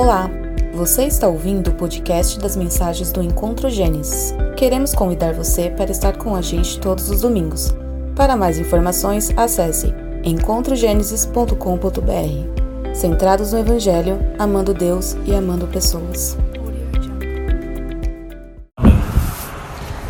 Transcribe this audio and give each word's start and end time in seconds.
Olá, 0.00 0.30
você 0.72 1.06
está 1.06 1.26
ouvindo 1.26 1.70
o 1.70 1.74
podcast 1.74 2.38
das 2.38 2.54
mensagens 2.54 3.10
do 3.10 3.20
Encontro 3.20 3.68
Gênesis. 3.68 4.32
Queremos 4.56 4.94
convidar 4.94 5.34
você 5.34 5.70
para 5.70 5.90
estar 5.90 6.16
com 6.16 6.36
a 6.36 6.40
gente 6.40 6.78
todos 6.78 7.10
os 7.10 7.22
domingos. 7.22 7.74
Para 8.14 8.36
mais 8.36 8.60
informações, 8.60 9.32
acesse 9.36 9.92
encontrogenesis.com.br. 10.22 12.94
Centrados 12.94 13.52
no 13.52 13.58
Evangelho, 13.58 14.20
amando 14.38 14.72
Deus 14.72 15.16
e 15.26 15.34
amando 15.34 15.66
pessoas. 15.66 16.38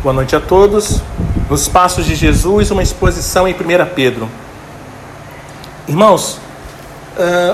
Boa 0.03 0.13
noite 0.13 0.35
a 0.35 0.39
todos. 0.39 1.01
Nos 1.49 1.67
Passos 1.67 2.05
de 2.05 2.13
Jesus, 2.13 2.69
uma 2.69 2.83
exposição 2.83 3.47
em 3.47 3.55
1 3.55 3.57
Pedro. 3.95 4.29
Irmãos, 5.87 6.39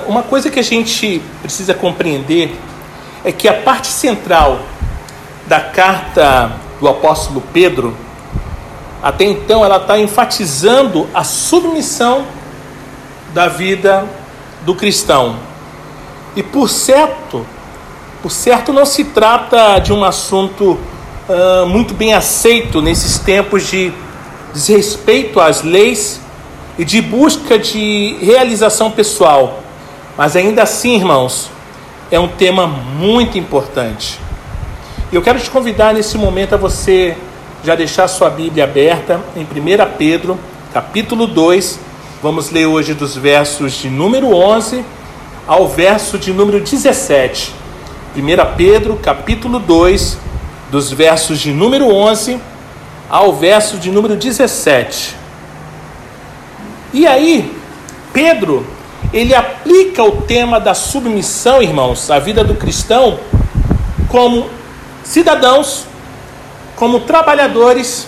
uma 0.07 0.21
coisa 0.23 0.49
que 0.49 0.59
a 0.59 0.63
gente 0.63 1.21
precisa 1.41 1.73
compreender 1.73 2.55
é 3.23 3.31
que 3.31 3.47
a 3.47 3.53
parte 3.53 3.87
central 3.87 4.59
da 5.47 5.59
carta 5.59 6.51
do 6.79 6.87
apóstolo 6.87 7.41
Pedro, 7.53 7.95
até 9.01 9.25
então, 9.25 9.63
ela 9.63 9.77
está 9.77 9.99
enfatizando 9.99 11.07
a 11.13 11.23
submissão 11.23 12.25
da 13.33 13.47
vida 13.47 14.05
do 14.65 14.75
cristão. 14.75 15.37
E 16.35 16.43
por 16.43 16.69
certo, 16.69 17.45
por 18.21 18.31
certo 18.31 18.73
não 18.73 18.85
se 18.85 19.05
trata 19.05 19.79
de 19.79 19.93
um 19.93 20.03
assunto 20.03 20.77
uh, 21.29 21.65
muito 21.67 21.93
bem 21.93 22.13
aceito 22.13 22.81
nesses 22.81 23.19
tempos 23.19 23.67
de 23.67 23.93
desrespeito 24.53 25.39
às 25.39 25.61
leis 25.61 26.21
e 26.77 26.85
de 26.85 27.01
busca 27.01 27.57
de 27.57 28.17
realização 28.21 28.91
pessoal. 28.91 29.59
Mas 30.17 30.35
ainda 30.35 30.63
assim, 30.63 30.95
irmãos, 30.95 31.49
é 32.11 32.19
um 32.19 32.27
tema 32.27 32.67
muito 32.67 33.37
importante. 33.37 34.19
E 35.11 35.15
eu 35.15 35.21
quero 35.21 35.39
te 35.39 35.49
convidar 35.49 35.93
nesse 35.93 36.17
momento 36.17 36.55
a 36.55 36.57
você 36.57 37.15
já 37.63 37.75
deixar 37.75 38.07
sua 38.07 38.29
Bíblia 38.29 38.63
aberta 38.63 39.21
em 39.35 39.41
1 39.41 39.97
Pedro, 39.97 40.37
capítulo 40.73 41.27
2. 41.27 41.79
Vamos 42.21 42.51
ler 42.51 42.65
hoje 42.65 42.93
dos 42.93 43.15
versos 43.15 43.73
de 43.73 43.89
número 43.89 44.35
11 44.35 44.83
ao 45.47 45.67
verso 45.67 46.17
de 46.17 46.33
número 46.33 46.59
17. 46.59 47.53
1 48.15 48.55
Pedro, 48.55 48.95
capítulo 49.01 49.59
2, 49.59 50.17
dos 50.71 50.91
versos 50.91 51.39
de 51.39 51.51
número 51.51 51.93
11 51.93 52.39
ao 53.09 53.33
verso 53.33 53.77
de 53.77 53.91
número 53.91 54.15
17. 54.15 55.24
E 56.95 57.05
aí, 57.05 57.53
Pedro, 58.13 58.65
ele 59.11 59.35
aplica 59.35 60.01
o 60.01 60.21
tema 60.21 60.61
da 60.61 60.73
submissão, 60.73 61.61
irmãos, 61.61 62.09
à 62.09 62.19
vida 62.19 62.41
do 62.41 62.55
cristão, 62.55 63.19
como 64.07 64.49
cidadãos, 65.03 65.85
como 66.77 67.01
trabalhadores, 67.01 68.07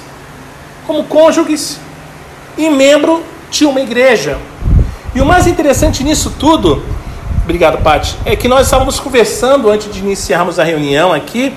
como 0.85 1.03
cônjuges 1.03 1.81
e 2.57 2.69
membro 2.69 3.21
de 3.51 3.65
uma 3.65 3.81
igreja. 3.81 4.37
E 5.13 5.19
o 5.19 5.25
mais 5.25 5.47
interessante 5.47 6.01
nisso 6.01 6.35
tudo, 6.39 6.81
obrigado, 7.43 7.83
Pati, 7.83 8.15
é 8.23 8.37
que 8.37 8.47
nós 8.47 8.67
estávamos 8.67 9.01
conversando 9.01 9.69
antes 9.69 9.93
de 9.93 9.99
iniciarmos 9.99 10.59
a 10.59 10.63
reunião 10.63 11.11
aqui 11.11 11.53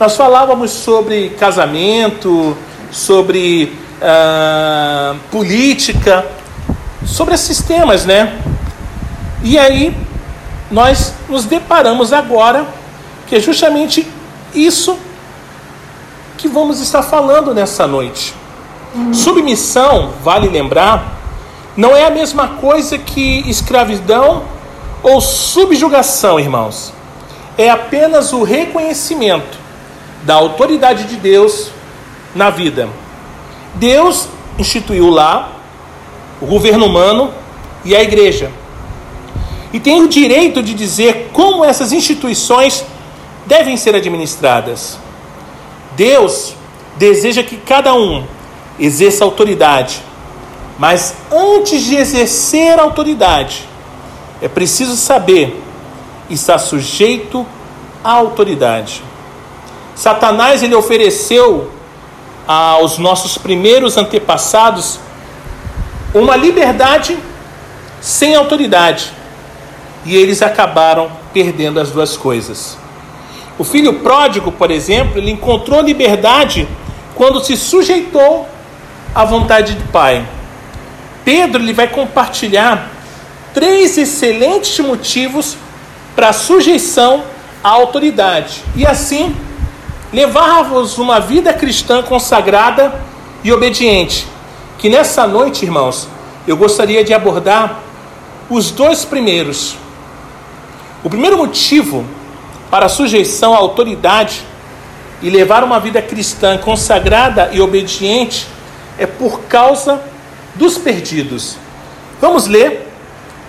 nós 0.00 0.16
falávamos 0.16 0.70
sobre 0.70 1.28
casamento, 1.38 2.56
sobre 2.90 3.72
uh, 4.00 5.16
política, 5.30 6.26
sobre 7.04 7.34
esses 7.34 7.62
temas, 7.62 8.04
né? 8.04 8.40
E 9.42 9.58
aí 9.58 9.96
nós 10.70 11.14
nos 11.28 11.44
deparamos 11.44 12.12
agora 12.12 12.66
que 13.26 13.36
é 13.36 13.40
justamente 13.40 14.06
isso 14.54 14.98
que 16.38 16.48
vamos 16.48 16.80
estar 16.80 17.02
falando 17.02 17.54
nessa 17.54 17.86
noite. 17.86 18.34
Submissão, 19.12 20.12
vale 20.22 20.48
lembrar, 20.48 21.18
não 21.76 21.96
é 21.96 22.04
a 22.04 22.10
mesma 22.10 22.48
coisa 22.48 22.98
que 22.98 23.48
escravidão 23.48 24.44
ou 25.02 25.20
subjugação, 25.20 26.38
irmãos. 26.38 26.92
É 27.56 27.70
apenas 27.70 28.32
o 28.32 28.42
reconhecimento 28.42 29.58
da 30.24 30.34
autoridade 30.34 31.04
de 31.04 31.16
Deus 31.16 31.70
na 32.34 32.50
vida. 32.50 32.88
Deus 33.74 34.28
instituiu 34.58 35.08
lá 35.10 35.52
o 36.42 36.46
governo 36.46 36.86
humano 36.86 37.32
e 37.84 37.94
a 37.94 38.02
igreja. 38.02 38.50
E 39.72 39.78
tem 39.78 40.02
o 40.02 40.08
direito 40.08 40.60
de 40.60 40.74
dizer 40.74 41.30
como 41.32 41.64
essas 41.64 41.92
instituições 41.92 42.84
devem 43.46 43.76
ser 43.76 43.94
administradas. 43.94 44.98
Deus 45.96 46.54
deseja 46.96 47.44
que 47.44 47.56
cada 47.56 47.94
um 47.94 48.24
exerça 48.78 49.24
autoridade, 49.24 50.02
mas 50.78 51.14
antes 51.30 51.82
de 51.84 51.94
exercer 51.94 52.78
autoridade, 52.78 53.68
é 54.40 54.48
preciso 54.48 54.96
saber 54.96 55.62
estar 56.28 56.58
sujeito 56.58 57.46
à 58.02 58.12
autoridade. 58.14 59.02
Satanás 59.94 60.62
ele 60.62 60.74
ofereceu 60.74 61.70
aos 62.48 62.98
nossos 62.98 63.38
primeiros 63.38 63.96
antepassados 63.96 64.98
uma 66.14 66.36
liberdade 66.36 67.18
sem 68.00 68.34
autoridade. 68.34 69.12
E 70.04 70.16
eles 70.16 70.42
acabaram 70.42 71.10
perdendo 71.32 71.78
as 71.80 71.90
duas 71.90 72.16
coisas. 72.16 72.76
O 73.58 73.64
filho 73.64 74.00
pródigo, 74.00 74.50
por 74.50 74.70
exemplo, 74.70 75.18
ele 75.18 75.30
encontrou 75.30 75.80
liberdade 75.80 76.68
quando 77.14 77.42
se 77.44 77.56
sujeitou 77.56 78.48
à 79.14 79.24
vontade 79.24 79.74
do 79.74 79.84
pai. 79.92 80.26
Pedro 81.24 81.62
ele 81.62 81.72
vai 81.72 81.86
compartilhar 81.86 82.90
três 83.54 83.96
excelentes 83.96 84.78
motivos 84.80 85.56
para 86.16 86.32
sujeição 86.32 87.22
à 87.62 87.68
autoridade. 87.70 88.64
E 88.74 88.86
assim, 88.86 89.36
levar-vos 90.12 90.98
uma 90.98 91.20
vida 91.20 91.52
cristã 91.52 92.02
consagrada 92.02 92.92
e 93.44 93.52
obediente. 93.52 94.31
Que 94.82 94.88
nessa 94.88 95.28
noite, 95.28 95.64
irmãos, 95.64 96.08
eu 96.44 96.56
gostaria 96.56 97.04
de 97.04 97.14
abordar 97.14 97.82
os 98.50 98.72
dois 98.72 99.04
primeiros. 99.04 99.76
O 101.04 101.08
primeiro 101.08 101.38
motivo 101.38 102.04
para 102.68 102.86
a 102.86 102.88
sujeição 102.88 103.54
à 103.54 103.58
autoridade 103.58 104.42
e 105.22 105.30
levar 105.30 105.62
uma 105.62 105.78
vida 105.78 106.02
cristã 106.02 106.58
consagrada 106.58 107.50
e 107.52 107.60
obediente 107.60 108.48
é 108.98 109.06
por 109.06 109.42
causa 109.42 110.02
dos 110.56 110.78
perdidos. 110.78 111.56
Vamos 112.20 112.48
ler 112.48 112.88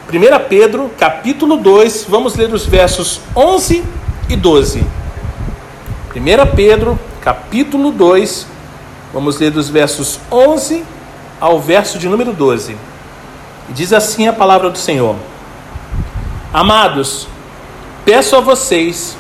1 0.08 0.48
Pedro, 0.48 0.92
capítulo 1.00 1.58
2, 1.58 2.06
vamos 2.08 2.36
ler 2.36 2.54
os 2.54 2.68
versos 2.68 3.22
11 3.36 3.84
e 4.30 4.36
12. 4.36 4.86
1 6.16 6.56
Pedro, 6.56 7.00
capítulo 7.22 7.92
2, 7.92 8.46
vamos 9.12 9.40
ler 9.40 9.50
dos 9.50 9.68
versos 9.68 10.20
11 10.32 10.93
ao 11.44 11.60
verso 11.60 12.00
de 12.00 12.08
número 12.08 12.32
12. 12.32 12.78
E 13.70 13.74
diz 13.74 13.92
assim 13.92 14.30
a 14.30 14.32
palavra 14.32 14.70
do 14.70 14.78
Senhor: 14.78 15.18
Amados, 16.54 17.28
peço 18.06 18.38
a 18.38 18.40
vocês, 18.40 19.18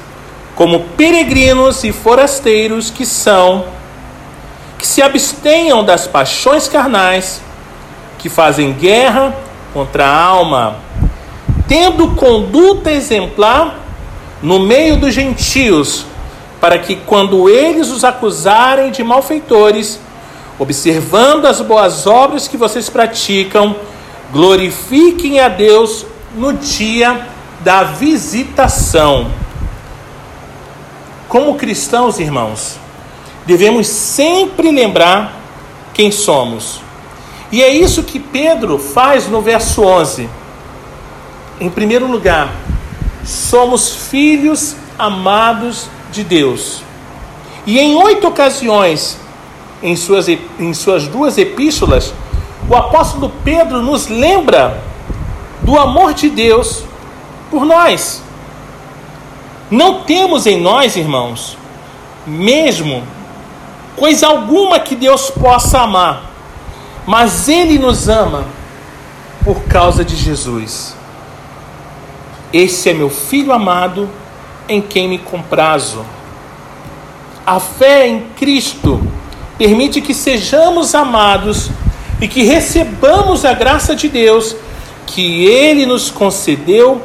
como 0.55 0.85
peregrinos 0.95 1.83
e 1.83 1.91
forasteiros 1.91 2.89
que 2.89 3.05
são, 3.05 3.65
que 4.77 4.87
se 4.87 5.01
abstenham 5.01 5.83
das 5.83 6.07
paixões 6.07 6.69
carnais, 6.69 7.41
que 8.19 8.29
fazem 8.29 8.71
guerra 8.71 9.35
contra 9.73 10.05
a 10.05 10.17
alma, 10.17 10.77
tendo 11.67 12.15
conduta 12.15 12.89
exemplar 12.89 13.79
no 14.41 14.59
meio 14.59 14.95
dos 14.95 15.13
gentios 15.13 16.05
para 16.61 16.79
que 16.79 16.95
quando 16.95 17.49
eles 17.49 17.91
os 17.91 18.05
acusarem 18.05 18.91
de 18.91 19.03
malfeitores, 19.03 19.99
observando 20.59 21.45
as 21.45 21.61
boas 21.61 22.05
obras 22.05 22.47
que 22.47 22.57
vocês 22.57 22.89
praticam, 22.89 23.75
glorifiquem 24.31 25.39
a 25.39 25.47
Deus 25.47 26.05
no 26.35 26.53
dia 26.53 27.27
da 27.61 27.83
visitação. 27.83 29.31
Como 31.27 31.55
cristãos, 31.55 32.19
irmãos, 32.19 32.77
devemos 33.45 33.87
sempre 33.87 34.71
lembrar 34.71 35.39
quem 35.93 36.11
somos. 36.11 36.81
E 37.51 37.61
é 37.61 37.73
isso 37.73 38.03
que 38.03 38.19
Pedro 38.19 38.77
faz 38.77 39.27
no 39.27 39.41
verso 39.41 39.83
11. 39.83 40.29
Em 41.59 41.69
primeiro 41.69 42.07
lugar, 42.07 42.51
somos 43.23 44.07
filhos 44.09 44.75
amados 44.97 45.87
de 46.11 46.23
Deus. 46.23 46.81
E 47.65 47.79
em 47.79 47.95
oito 47.95 48.27
ocasiões, 48.27 49.17
em 49.83 49.97
suas, 49.97 50.29
em 50.29 50.73
suas 50.73 51.07
duas 51.07 51.37
epístolas, 51.37 52.13
o 52.69 52.75
apóstolo 52.75 53.31
Pedro 53.43 53.81
nos 53.81 54.07
lembra 54.07 54.81
do 55.61 55.77
amor 55.77 56.13
de 56.13 56.29
Deus 56.29 56.85
por 57.51 57.65
nós. 57.65 58.23
Não 59.69 60.03
temos 60.03 60.47
em 60.47 60.59
nós, 60.59 60.95
irmãos, 60.95 61.57
mesmo 62.25 63.03
coisa 63.97 64.27
alguma 64.27 64.79
que 64.79 64.95
Deus 64.95 65.29
possa 65.29 65.81
amar, 65.81 66.31
mas 67.05 67.49
Ele 67.49 67.77
nos 67.77 68.07
ama 68.07 68.45
por 69.43 69.63
causa 69.63 70.05
de 70.05 70.15
Jesus. 70.15 70.95
Esse 72.53 72.89
é 72.89 72.93
meu 72.93 73.09
filho 73.09 73.51
amado 73.51 74.09
em 74.69 74.81
quem 74.81 75.09
me 75.09 75.17
comprazo. 75.17 76.05
A 77.45 77.59
fé 77.59 78.07
em 78.07 78.21
Cristo 78.37 79.05
permite 79.57 80.01
que 80.01 80.13
sejamos 80.13 80.95
amados 80.95 81.69
e 82.19 82.27
que 82.27 82.43
recebamos 82.43 83.45
a 83.45 83.53
graça 83.53 83.95
de 83.95 84.07
Deus 84.07 84.55
que 85.05 85.45
Ele 85.45 85.85
nos 85.85 86.09
concedeu 86.09 87.01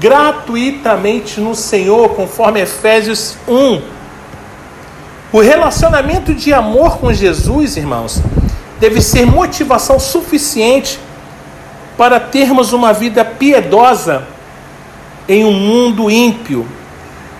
gratuitamente 0.00 1.40
no 1.40 1.54
Senhor, 1.54 2.10
conforme 2.10 2.60
Efésios 2.60 3.36
1. 3.46 3.80
O 5.32 5.40
relacionamento 5.40 6.34
de 6.34 6.52
amor 6.52 6.98
com 6.98 7.12
Jesus, 7.12 7.76
irmãos, 7.76 8.20
deve 8.80 9.00
ser 9.00 9.26
motivação 9.26 9.98
suficiente 10.00 10.98
para 11.96 12.18
termos 12.18 12.72
uma 12.72 12.92
vida 12.92 13.24
piedosa 13.24 14.26
em 15.28 15.44
um 15.44 15.52
mundo 15.52 16.10
ímpio. 16.10 16.66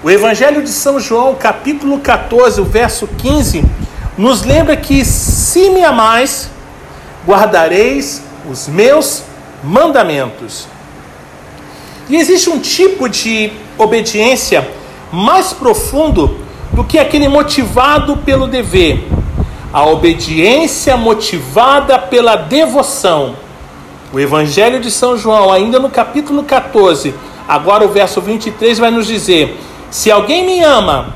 O 0.02 0.10
Evangelho 0.10 0.62
de 0.62 0.70
São 0.70 1.00
João, 1.00 1.34
capítulo 1.34 1.98
14, 1.98 2.60
o 2.60 2.64
verso 2.64 3.06
15, 3.06 3.64
nos 4.16 4.42
lembra 4.42 4.76
que 4.76 5.04
se 5.04 5.70
me 5.70 5.82
amais, 5.82 6.50
guardareis 7.26 8.22
os 8.50 8.68
meus 8.68 9.22
mandamentos. 9.62 10.66
E 12.08 12.16
existe 12.16 12.50
um 12.50 12.58
tipo 12.58 13.08
de 13.08 13.52
obediência 13.78 14.68
mais 15.12 15.52
profundo 15.52 16.38
do 16.72 16.84
que 16.84 16.98
aquele 16.98 17.28
motivado 17.28 18.16
pelo 18.18 18.46
dever. 18.46 19.08
A 19.72 19.86
obediência 19.86 20.96
motivada 20.96 21.98
pela 21.98 22.36
devoção. 22.36 23.36
O 24.12 24.20
Evangelho 24.20 24.80
de 24.80 24.90
São 24.90 25.16
João, 25.16 25.50
ainda 25.50 25.78
no 25.78 25.88
capítulo 25.88 26.42
14, 26.42 27.14
agora 27.48 27.84
o 27.84 27.88
verso 27.88 28.20
23, 28.20 28.78
vai 28.78 28.90
nos 28.90 29.06
dizer: 29.06 29.58
Se 29.90 30.10
alguém 30.10 30.44
me 30.44 30.62
ama, 30.62 31.14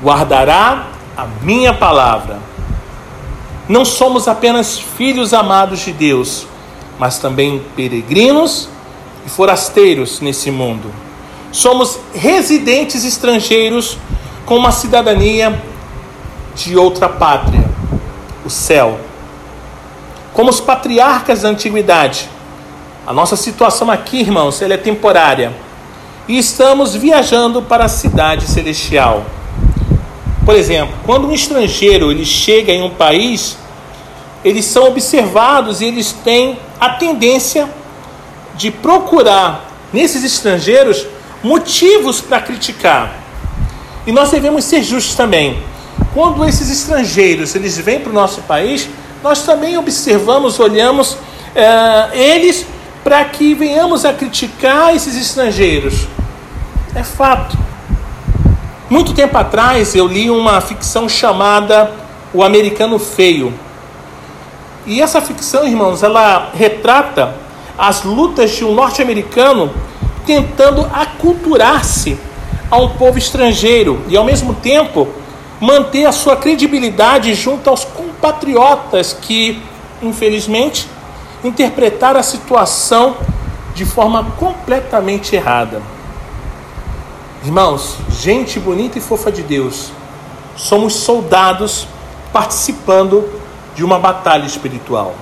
guardará 0.00 0.86
a 1.16 1.26
minha 1.42 1.72
palavra. 1.72 2.38
Não 3.68 3.84
somos 3.84 4.28
apenas 4.28 4.78
filhos 4.78 5.32
amados 5.32 5.80
de 5.80 5.92
Deus, 5.92 6.46
mas 6.98 7.18
também 7.18 7.62
peregrinos 7.74 8.68
e 9.24 9.30
forasteiros 9.30 10.20
nesse 10.20 10.50
mundo. 10.50 10.92
Somos 11.50 11.98
residentes 12.14 13.04
estrangeiros 13.04 13.98
com 14.44 14.56
uma 14.56 14.70
cidadania 14.70 15.60
de 16.54 16.76
outra 16.76 17.08
pátria, 17.08 17.64
o 18.44 18.50
céu. 18.50 19.00
Como 20.32 20.50
os 20.50 20.60
patriarcas 20.60 21.42
da 21.42 21.48
antiguidade, 21.48 22.28
a 23.06 23.12
nossa 23.12 23.36
situação 23.36 23.90
aqui, 23.90 24.20
irmãos, 24.20 24.60
ela 24.60 24.74
é 24.74 24.76
temporária. 24.76 25.52
E 26.28 26.38
estamos 26.38 26.94
viajando 26.94 27.62
para 27.62 27.84
a 27.84 27.88
cidade 27.88 28.46
celestial. 28.46 29.24
Por 30.46 30.54
exemplo, 30.54 30.94
quando 31.04 31.26
um 31.26 31.32
estrangeiro 31.32 32.12
ele 32.12 32.24
chega 32.24 32.72
em 32.72 32.80
um 32.80 32.90
país, 32.90 33.58
eles 34.44 34.64
são 34.64 34.86
observados 34.86 35.80
e 35.80 35.86
eles 35.86 36.12
têm 36.12 36.56
a 36.78 36.90
tendência 36.90 37.68
de 38.54 38.70
procurar 38.70 39.68
nesses 39.92 40.22
estrangeiros 40.22 41.04
motivos 41.42 42.20
para 42.20 42.40
criticar. 42.40 43.12
E 44.06 44.12
nós 44.12 44.30
devemos 44.30 44.64
ser 44.64 44.84
justos 44.84 45.16
também. 45.16 45.58
Quando 46.14 46.44
esses 46.44 46.70
estrangeiros 46.70 47.56
eles 47.56 47.76
vêm 47.78 47.98
para 47.98 48.10
o 48.10 48.14
nosso 48.14 48.40
país, 48.42 48.88
nós 49.24 49.42
também 49.42 49.76
observamos, 49.76 50.60
olhamos 50.60 51.18
é, 51.56 52.16
eles 52.16 52.64
para 53.02 53.24
que 53.24 53.52
venhamos 53.52 54.04
a 54.04 54.12
criticar 54.12 54.94
esses 54.94 55.16
estrangeiros. 55.16 56.06
É 56.94 57.02
fato. 57.02 57.58
Muito 58.88 59.14
tempo 59.14 59.36
atrás 59.36 59.96
eu 59.96 60.06
li 60.06 60.30
uma 60.30 60.60
ficção 60.60 61.08
chamada 61.08 61.90
O 62.32 62.40
Americano 62.44 63.00
Feio. 63.00 63.52
E 64.86 65.02
essa 65.02 65.20
ficção, 65.20 65.66
irmãos, 65.66 66.04
ela 66.04 66.52
retrata 66.54 67.34
as 67.76 68.04
lutas 68.04 68.52
de 68.52 68.64
um 68.64 68.72
norte-americano 68.72 69.72
tentando 70.24 70.88
aculturar-se 70.92 72.16
a 72.70 72.76
um 72.76 72.90
povo 72.90 73.18
estrangeiro 73.18 74.00
e, 74.06 74.16
ao 74.16 74.24
mesmo 74.24 74.54
tempo, 74.54 75.08
manter 75.60 76.04
a 76.04 76.12
sua 76.12 76.36
credibilidade 76.36 77.34
junto 77.34 77.68
aos 77.68 77.84
compatriotas 77.84 79.12
que, 79.12 79.60
infelizmente, 80.00 80.88
interpretaram 81.42 82.20
a 82.20 82.22
situação 82.22 83.16
de 83.74 83.84
forma 83.84 84.24
completamente 84.38 85.34
errada. 85.34 85.95
Irmãos, 87.44 87.96
gente 88.10 88.58
bonita 88.58 88.98
e 88.98 89.00
fofa 89.00 89.30
de 89.30 89.42
Deus, 89.42 89.92
somos 90.56 90.94
soldados 90.94 91.86
participando 92.32 93.28
de 93.74 93.84
uma 93.84 93.98
batalha 93.98 94.46
espiritual. 94.46 95.14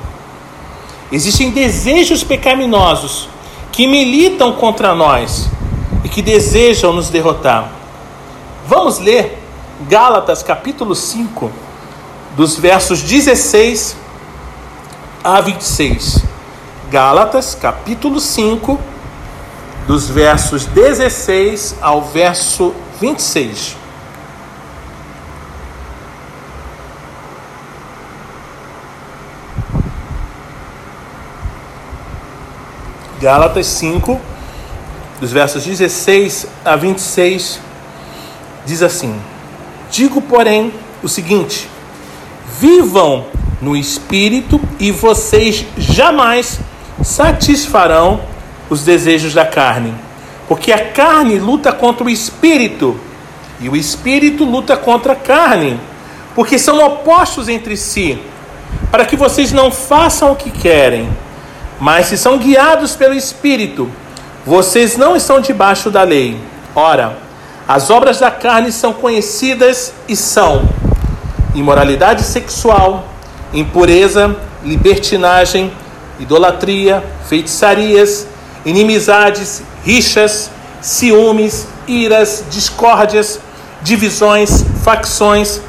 Existem 1.11 1.51
desejos 1.51 2.25
pecaminosos 2.25 3.29
que 3.71 3.87
militam 3.87 4.53
contra 4.53 4.95
nós 4.95 5.49
e 6.03 6.09
que 6.09 6.23
desejam 6.23 6.93
nos 6.93 7.11
derrotar. 7.11 7.71
Vamos 8.67 8.99
ler 8.99 9.39
Gálatas 9.89 10.43
capítulo 10.43 10.95
5, 10.95 11.51
dos 12.37 12.57
versos 12.57 13.03
16 13.03 13.97
a 15.23 15.41
26. 15.41 16.25
Gálatas 16.91 17.55
capítulo 17.55 18.21
5, 18.21 18.79
dos 19.87 20.09
versos 20.09 20.65
16 20.67 21.77
ao 21.81 22.03
verso 22.03 22.75
26. 23.01 23.77
Gálatas 33.21 33.67
5, 33.67 34.21
dos 35.21 35.33
versos 35.33 35.65
16 35.65 36.47
a 36.65 36.77
26, 36.77 37.61
diz 38.67 38.83
assim: 38.83 39.19
Digo, 39.91 40.21
porém, 40.21 40.73
o 41.03 41.09
seguinte: 41.09 41.69
vivam 42.61 43.27
no 43.63 43.77
espírito 43.77 44.61
e 44.79 44.91
vocês 44.91 45.65
jamais 45.79 46.61
satisfarão 47.03 48.34
os 48.69 48.83
desejos 48.83 49.35
da 49.35 49.45
carne. 49.45 49.95
Porque 50.49 50.73
a 50.73 50.91
carne 50.91 51.39
luta 51.39 51.73
contra 51.73 52.05
o 52.05 52.11
espírito 52.11 52.99
e 53.61 53.69
o 53.69 53.77
espírito 53.77 54.45
luta 54.45 54.77
contra 54.77 55.13
a 55.13 55.17
carne, 55.17 55.79
porque 56.35 56.59
são 56.59 56.85
opostos 56.85 57.49
entre 57.49 57.77
si, 57.77 58.19
para 58.91 59.05
que 59.05 59.17
vocês 59.17 59.53
não 59.53 59.71
façam 59.71 60.33
o 60.33 60.37
que 60.37 60.51
querem. 60.51 61.09
Mas 61.81 62.07
se 62.07 62.19
são 62.19 62.39
guiados 62.39 62.95
pelo 62.95 63.15
espírito, 63.15 63.91
vocês 64.45 64.97
não 64.97 65.17
estão 65.17 65.41
debaixo 65.41 65.91
da 65.91 66.03
lei. 66.03 66.37
Ora, 66.75 67.17
as 67.67 67.89
obras 67.89 68.19
da 68.21 68.31
carne 68.31 68.71
são 68.71 68.93
conhecidas 68.93 69.93
e 70.07 70.15
são 70.15 70.69
imoralidade 71.55 72.23
sexual, 72.23 73.09
impureza, 73.53 74.37
libertinagem, 74.63 75.73
idolatria, 76.19 77.03
feitiçarias, 77.29 78.27
inimizades, 78.65 79.63
rixas, 79.85 80.51
ciúmes, 80.81 81.67
iras, 81.87 82.45
discórdias, 82.51 83.41
divisões, 83.83 84.65
facções, 84.83 85.61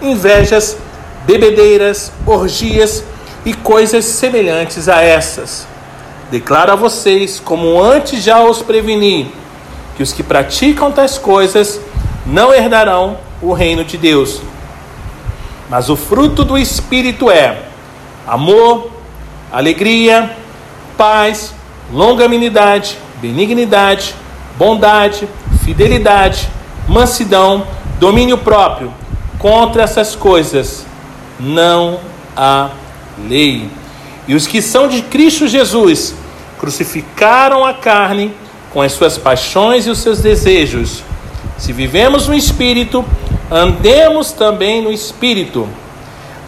invejas, 0.00 0.76
bebedeiras, 1.26 2.12
orgias 2.26 3.02
e 3.44 3.52
coisas 3.52 4.04
semelhantes 4.04 4.88
a 4.88 5.02
essas. 5.02 5.66
Declaro 6.30 6.72
a 6.72 6.76
vocês, 6.76 7.40
como 7.44 7.82
antes 7.82 8.22
já 8.22 8.42
os 8.42 8.62
preveni, 8.62 9.32
que 9.96 10.02
os 10.02 10.12
que 10.12 10.22
praticam 10.22 10.90
tais 10.90 11.18
coisas 11.18 11.80
não 12.26 12.52
herdarão 12.52 13.18
o 13.42 13.52
reino 13.52 13.84
de 13.84 13.96
Deus. 13.96 14.40
Mas 15.68 15.88
o 15.88 15.96
fruto 15.96 16.44
do 16.44 16.56
Espírito 16.56 17.30
é 17.30 17.62
amor, 18.26 18.90
alegria, 19.52 20.36
paz, 20.96 21.52
longanimidade, 21.94 22.98
benignidade, 23.22 24.14
bondade, 24.58 25.28
fidelidade, 25.64 26.48
mansidão, 26.88 27.64
domínio 28.00 28.36
próprio. 28.36 28.92
Contra 29.38 29.84
essas 29.84 30.16
coisas 30.16 30.84
não 31.38 32.00
há 32.36 32.70
lei. 33.28 33.70
E 34.26 34.34
os 34.34 34.46
que 34.46 34.60
são 34.60 34.88
de 34.88 35.02
Cristo 35.02 35.46
Jesus 35.46 36.14
crucificaram 36.58 37.64
a 37.64 37.72
carne 37.72 38.32
com 38.72 38.82
as 38.82 38.92
suas 38.92 39.16
paixões 39.16 39.86
e 39.86 39.90
os 39.90 39.98
seus 39.98 40.20
desejos. 40.20 41.04
Se 41.56 41.72
vivemos 41.72 42.26
no 42.26 42.34
Espírito, 42.34 43.04
andemos 43.50 44.32
também 44.32 44.82
no 44.82 44.90
Espírito. 44.90 45.68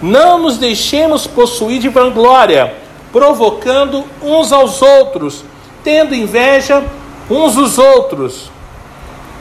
Não 0.03 0.39
nos 0.39 0.59
deixemos 0.59 1.27
possuir 1.27 1.81
de 1.81 1.89
vanglória, 1.89 2.75
provocando 3.17 4.05
uns 4.23 4.53
aos 4.53 4.83
outros, 4.83 5.43
tendo 5.83 6.15
inveja 6.15 6.85
uns 7.31 7.55
dos 7.55 7.79
outros. 7.79 8.51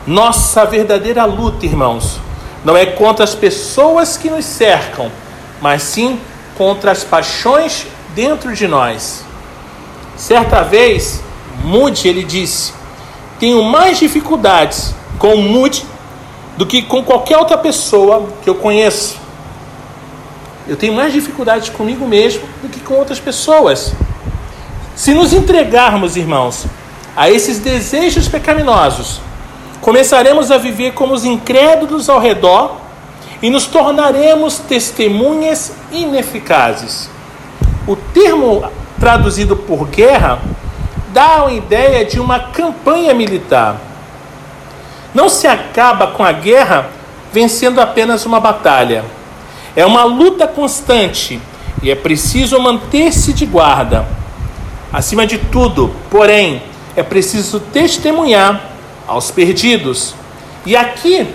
Nossa 0.08 0.63
verdadeira 0.63 1.25
luta, 1.25 1.65
irmãos, 1.65 2.17
não 2.63 2.77
é 2.77 2.86
contra 2.86 3.25
as 3.25 3.36
pessoas 3.36 4.15
que 4.15 4.29
nos 4.29 4.46
cercam, 4.46 5.12
mas 5.60 5.84
sim 5.84 6.17
contra 6.58 6.89
as 6.89 7.03
paixões 7.03 7.86
dentro 8.15 8.55
de 8.55 8.65
nós. 8.65 9.25
Certa 10.15 10.62
vez, 10.63 11.22
Moody 11.62 12.08
ele 12.08 12.24
disse: 12.24 12.74
Tenho 13.41 13.62
mais 13.62 14.00
dificuldades 14.00 14.96
com 15.20 15.36
Moody 15.36 15.86
do 16.55 16.65
que 16.65 16.82
com 16.82 17.03
qualquer 17.03 17.38
outra 17.38 17.58
pessoa 17.58 18.25
que 18.41 18.50
eu 18.50 18.55
conheço. 18.55 19.25
Eu 20.67 20.75
tenho 20.75 20.93
mais 20.93 21.13
dificuldades 21.13 21.69
comigo 21.69 22.07
mesmo 22.07 22.41
do 22.62 22.69
que 22.69 22.79
com 22.79 22.95
outras 22.95 23.19
pessoas. 23.19 23.93
Se 24.95 25.13
nos 25.13 25.31
entregarmos, 25.31 26.15
irmãos, 26.15 26.65
a 27.15 27.29
esses 27.29 27.60
desejos 27.60 28.27
pecaminosos, 28.27 29.22
começaremos 29.79 30.50
a 30.50 30.57
viver 30.57 30.93
como 30.93 31.13
os 31.13 31.24
incrédulos 31.24 32.10
ao 32.10 32.19
redor 32.19 32.77
e 33.41 33.50
nos 33.50 33.67
tornaremos 33.67 34.57
testemunhas 34.57 35.74
ineficazes. 35.91 37.10
O 37.88 37.95
termo 37.95 38.67
traduzido 39.00 39.55
por 39.55 39.88
guerra 39.88 40.39
dá 41.13 41.43
uma 41.43 41.51
ideia 41.51 42.03
de 42.03 42.19
uma 42.19 42.39
campanha 42.39 43.13
militar. 43.13 43.79
Não 45.13 45.29
se 45.29 45.45
acaba 45.45 46.07
com 46.07 46.24
a 46.24 46.31
guerra 46.31 46.89
vencendo 47.31 47.79
apenas 47.79 48.25
uma 48.25 48.39
batalha. 48.39 49.05
É 49.75 49.86
uma 49.86 50.03
luta 50.03 50.48
constante 50.48 51.39
e 51.84 51.91
é 51.91 51.96
preciso 51.96 52.60
manter-se 52.60 53.34
de 53.34 53.46
guarda. 53.46 54.08
Acima 54.91 55.27
de 55.27 55.38
tudo, 55.38 55.94
porém, 56.10 56.63
é 56.96 57.03
preciso 57.03 57.60
testemunhar 57.60 58.70
aos 59.05 59.32
perdidos. 59.32 60.15
E 60.65 60.75
aqui, 60.75 61.27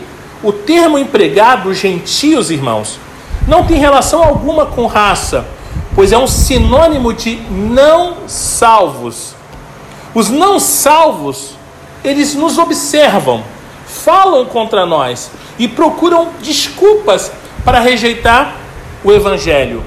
o 0.42 0.52
termo 0.52 0.98
empregado, 0.98 1.74
gentios, 1.74 2.50
irmãos, 2.50 2.98
não 3.46 3.64
tem 3.64 3.78
relação 3.78 4.22
alguma 4.22 4.64
com 4.64 4.86
raça, 4.86 5.46
pois 5.94 6.12
é 6.12 6.18
um 6.18 6.26
sinônimo 6.26 7.12
de 7.12 7.36
não 7.50 8.26
salvos. 8.26 9.34
Os 10.14 10.30
não 10.30 10.58
salvos, 10.58 11.56
eles 12.02 12.34
nos 12.34 12.56
observam, 12.56 13.44
falam 13.86 14.46
contra 14.46 14.86
nós 14.86 15.30
e 15.58 15.68
procuram 15.68 16.28
desculpas 16.42 17.30
para 17.64 17.80
rejeitar 17.80 18.56
o 19.04 19.12
evangelho, 19.12 19.82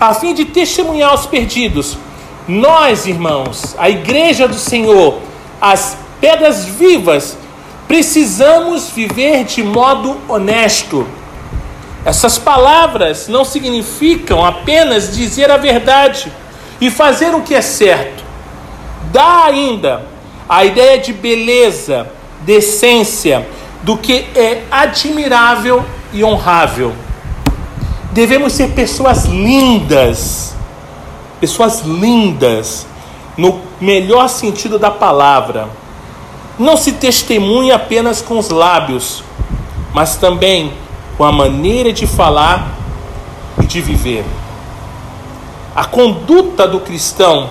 a 0.00 0.14
fim 0.14 0.34
de 0.34 0.44
testemunhar 0.44 1.10
aos 1.10 1.26
perdidos. 1.26 1.98
Nós, 2.46 3.06
irmãos, 3.06 3.74
a 3.78 3.90
igreja 3.90 4.48
do 4.48 4.56
Senhor, 4.56 5.18
as 5.60 5.96
pedras 6.20 6.64
vivas, 6.64 7.36
precisamos 7.86 8.90
viver 8.90 9.44
de 9.44 9.62
modo 9.62 10.16
honesto. 10.28 11.06
Essas 12.04 12.38
palavras 12.38 13.28
não 13.28 13.44
significam 13.44 14.44
apenas 14.44 15.14
dizer 15.14 15.50
a 15.50 15.56
verdade 15.56 16.32
e 16.80 16.90
fazer 16.90 17.34
o 17.34 17.42
que 17.42 17.54
é 17.54 17.60
certo. 17.60 18.24
Dá 19.12 19.44
ainda 19.44 20.06
a 20.48 20.64
ideia 20.64 20.98
de 20.98 21.12
beleza, 21.12 22.10
decência, 22.42 23.46
do 23.82 23.96
que 23.96 24.26
é 24.34 24.62
admirável 24.70 25.84
e 26.12 26.24
honrável. 26.24 26.94
Devemos 28.18 28.52
ser 28.54 28.70
pessoas 28.70 29.26
lindas, 29.26 30.52
pessoas 31.38 31.82
lindas, 31.82 32.84
no 33.36 33.60
melhor 33.80 34.28
sentido 34.28 34.76
da 34.76 34.90
palavra 34.90 35.68
não 36.58 36.76
se 36.76 36.90
testemunha 36.90 37.76
apenas 37.76 38.20
com 38.20 38.36
os 38.36 38.50
lábios, 38.50 39.22
mas 39.94 40.16
também 40.16 40.72
com 41.16 41.22
a 41.22 41.30
maneira 41.30 41.92
de 41.92 42.08
falar 42.08 42.66
e 43.62 43.66
de 43.66 43.80
viver. 43.80 44.24
A 45.72 45.84
conduta 45.84 46.66
do 46.66 46.80
cristão 46.80 47.48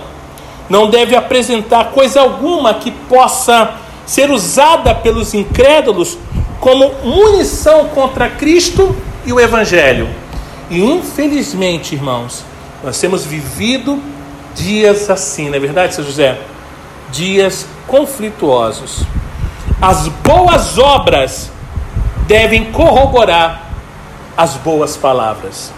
não 0.69 0.89
deve 0.89 1.15
apresentar 1.15 1.91
coisa 1.91 2.19
alguma 2.19 2.73
que 2.73 2.91
possa 2.91 3.71
ser 4.05 4.29
usada 4.29 4.93
pelos 4.93 5.33
incrédulos 5.33 6.17
como 6.59 6.91
munição 7.05 7.87
contra 7.87 8.29
Cristo 8.29 8.93
e 9.25 9.31
o 9.31 9.39
Evangelho. 9.39 10.26
E 10.69 10.83
infelizmente, 10.83 11.95
irmãos, 11.95 12.43
nós 12.83 12.99
temos 12.99 13.25
vivido 13.25 14.01
dias 14.53 15.09
assim, 15.09 15.49
não 15.49 15.55
é 15.55 15.59
verdade, 15.59 15.95
São 15.95 16.03
José? 16.03 16.39
Dias 17.11 17.65
conflituosos. 17.87 19.03
As 19.81 20.07
boas 20.07 20.77
obras 20.77 21.51
devem 22.27 22.71
corroborar 22.71 23.71
as 24.35 24.55
boas 24.55 24.97
palavras. 24.97 25.71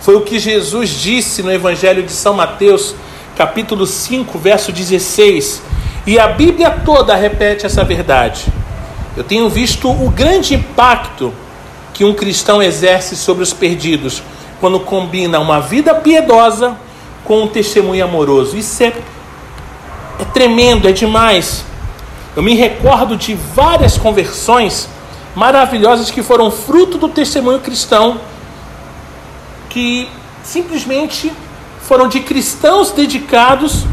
Foi 0.00 0.16
o 0.16 0.22
que 0.22 0.38
Jesus 0.38 0.90
disse 0.90 1.42
no 1.42 1.52
Evangelho 1.52 2.02
de 2.02 2.12
São 2.12 2.34
Mateus, 2.34 2.94
capítulo 3.36 3.86
5, 3.86 4.38
verso 4.38 4.72
16. 4.72 5.62
E 6.06 6.18
a 6.18 6.28
Bíblia 6.28 6.70
toda 6.70 7.14
repete 7.14 7.66
essa 7.66 7.84
verdade. 7.84 8.46
Eu 9.16 9.22
tenho 9.22 9.48
visto 9.48 9.90
o 9.90 10.10
grande 10.10 10.54
impacto 10.54 11.32
que 12.00 12.04
um 12.06 12.14
cristão 12.14 12.62
exerce 12.62 13.14
sobre 13.14 13.42
os 13.42 13.52
perdidos 13.52 14.22
quando 14.58 14.80
combina 14.80 15.38
uma 15.38 15.60
vida 15.60 15.94
piedosa 15.94 16.74
com 17.26 17.42
um 17.42 17.46
testemunho 17.46 18.02
amoroso. 18.02 18.56
Isso 18.56 18.82
é 18.82 18.94
é 20.18 20.24
tremendo, 20.24 20.88
é 20.88 20.92
demais. 20.92 21.62
Eu 22.34 22.42
me 22.42 22.54
recordo 22.54 23.18
de 23.18 23.34
várias 23.34 23.98
conversões 23.98 24.88
maravilhosas 25.36 26.10
que 26.10 26.22
foram 26.22 26.50
fruto 26.50 26.96
do 26.96 27.06
testemunho 27.06 27.60
cristão, 27.60 28.18
que 29.68 30.08
simplesmente 30.42 31.30
foram 31.82 32.08
de 32.08 32.20
cristãos 32.20 32.92
dedicados 32.92 33.84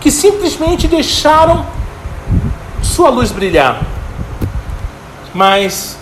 que 0.00 0.12
simplesmente 0.12 0.86
deixaram 0.86 1.66
sua 2.80 3.10
luz 3.10 3.32
brilhar. 3.32 3.82
Mas 5.34 5.98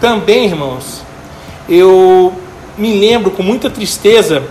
também, 0.00 0.46
irmãos, 0.46 1.02
eu 1.68 2.32
me 2.76 2.98
lembro 2.98 3.30
com 3.30 3.42
muita 3.42 3.68
tristeza 3.68 4.42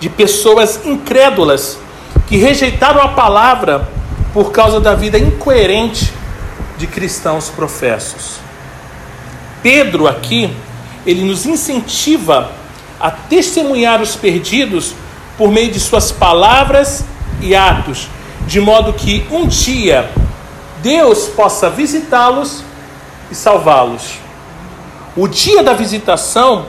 de 0.00 0.08
pessoas 0.08 0.84
incrédulas 0.84 1.78
que 2.26 2.36
rejeitaram 2.36 3.00
a 3.00 3.08
palavra 3.08 3.88
por 4.34 4.50
causa 4.50 4.80
da 4.80 4.94
vida 4.94 5.18
incoerente 5.18 6.12
de 6.76 6.86
cristãos 6.86 7.48
professos. 7.48 8.40
Pedro 9.62 10.08
aqui, 10.08 10.50
ele 11.06 11.22
nos 11.24 11.46
incentiva 11.46 12.50
a 12.98 13.10
testemunhar 13.10 14.02
os 14.02 14.16
perdidos 14.16 14.94
por 15.38 15.50
meio 15.50 15.70
de 15.70 15.78
suas 15.78 16.10
palavras 16.10 17.04
e 17.40 17.54
atos, 17.54 18.08
de 18.46 18.60
modo 18.60 18.92
que 18.92 19.24
um 19.30 19.46
dia 19.46 20.10
Deus 20.82 21.28
possa 21.28 21.70
visitá-los 21.70 22.64
e 23.30 23.34
salvá-los. 23.34 24.21
O 25.16 25.28
dia 25.28 25.62
da 25.62 25.74
visitação 25.74 26.66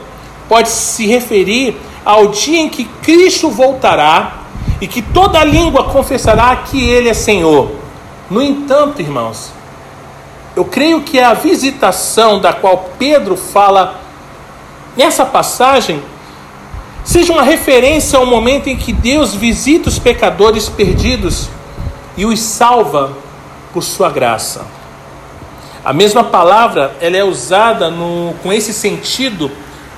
pode 0.48 0.68
se 0.68 1.06
referir 1.06 1.76
ao 2.04 2.28
dia 2.28 2.60
em 2.60 2.68
que 2.68 2.84
Cristo 2.84 3.48
voltará 3.50 4.44
e 4.80 4.86
que 4.86 5.00
toda 5.00 5.42
língua 5.42 5.84
confessará 5.84 6.54
que 6.56 6.82
Ele 6.82 7.08
é 7.08 7.14
Senhor. 7.14 7.70
No 8.30 8.42
entanto, 8.42 9.00
irmãos, 9.00 9.50
eu 10.54 10.64
creio 10.64 11.00
que 11.00 11.18
a 11.18 11.32
visitação 11.32 12.38
da 12.38 12.52
qual 12.52 12.90
Pedro 12.98 13.36
fala 13.36 14.00
nessa 14.96 15.24
passagem 15.24 16.02
seja 17.02 17.32
uma 17.32 17.42
referência 17.42 18.18
ao 18.18 18.26
momento 18.26 18.68
em 18.68 18.76
que 18.76 18.92
Deus 18.92 19.34
visita 19.34 19.88
os 19.88 19.98
pecadores 19.98 20.68
perdidos 20.68 21.48
e 22.16 22.24
os 22.24 22.40
salva 22.40 23.12
por 23.72 23.82
sua 23.82 24.10
graça. 24.10 24.64
A 25.84 25.92
mesma 25.92 26.24
palavra 26.24 26.96
ela 26.98 27.14
é 27.14 27.22
usada 27.22 27.90
no, 27.90 28.32
com 28.42 28.50
esse 28.50 28.72
sentido 28.72 29.50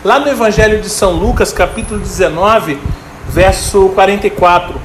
lá 0.04 0.18
no 0.18 0.28
Evangelho 0.28 0.80
de 0.80 0.88
São 0.88 1.12
Lucas, 1.12 1.52
capítulo 1.52 2.00
19, 2.00 2.76
verso 3.28 3.90
44. 3.94 4.80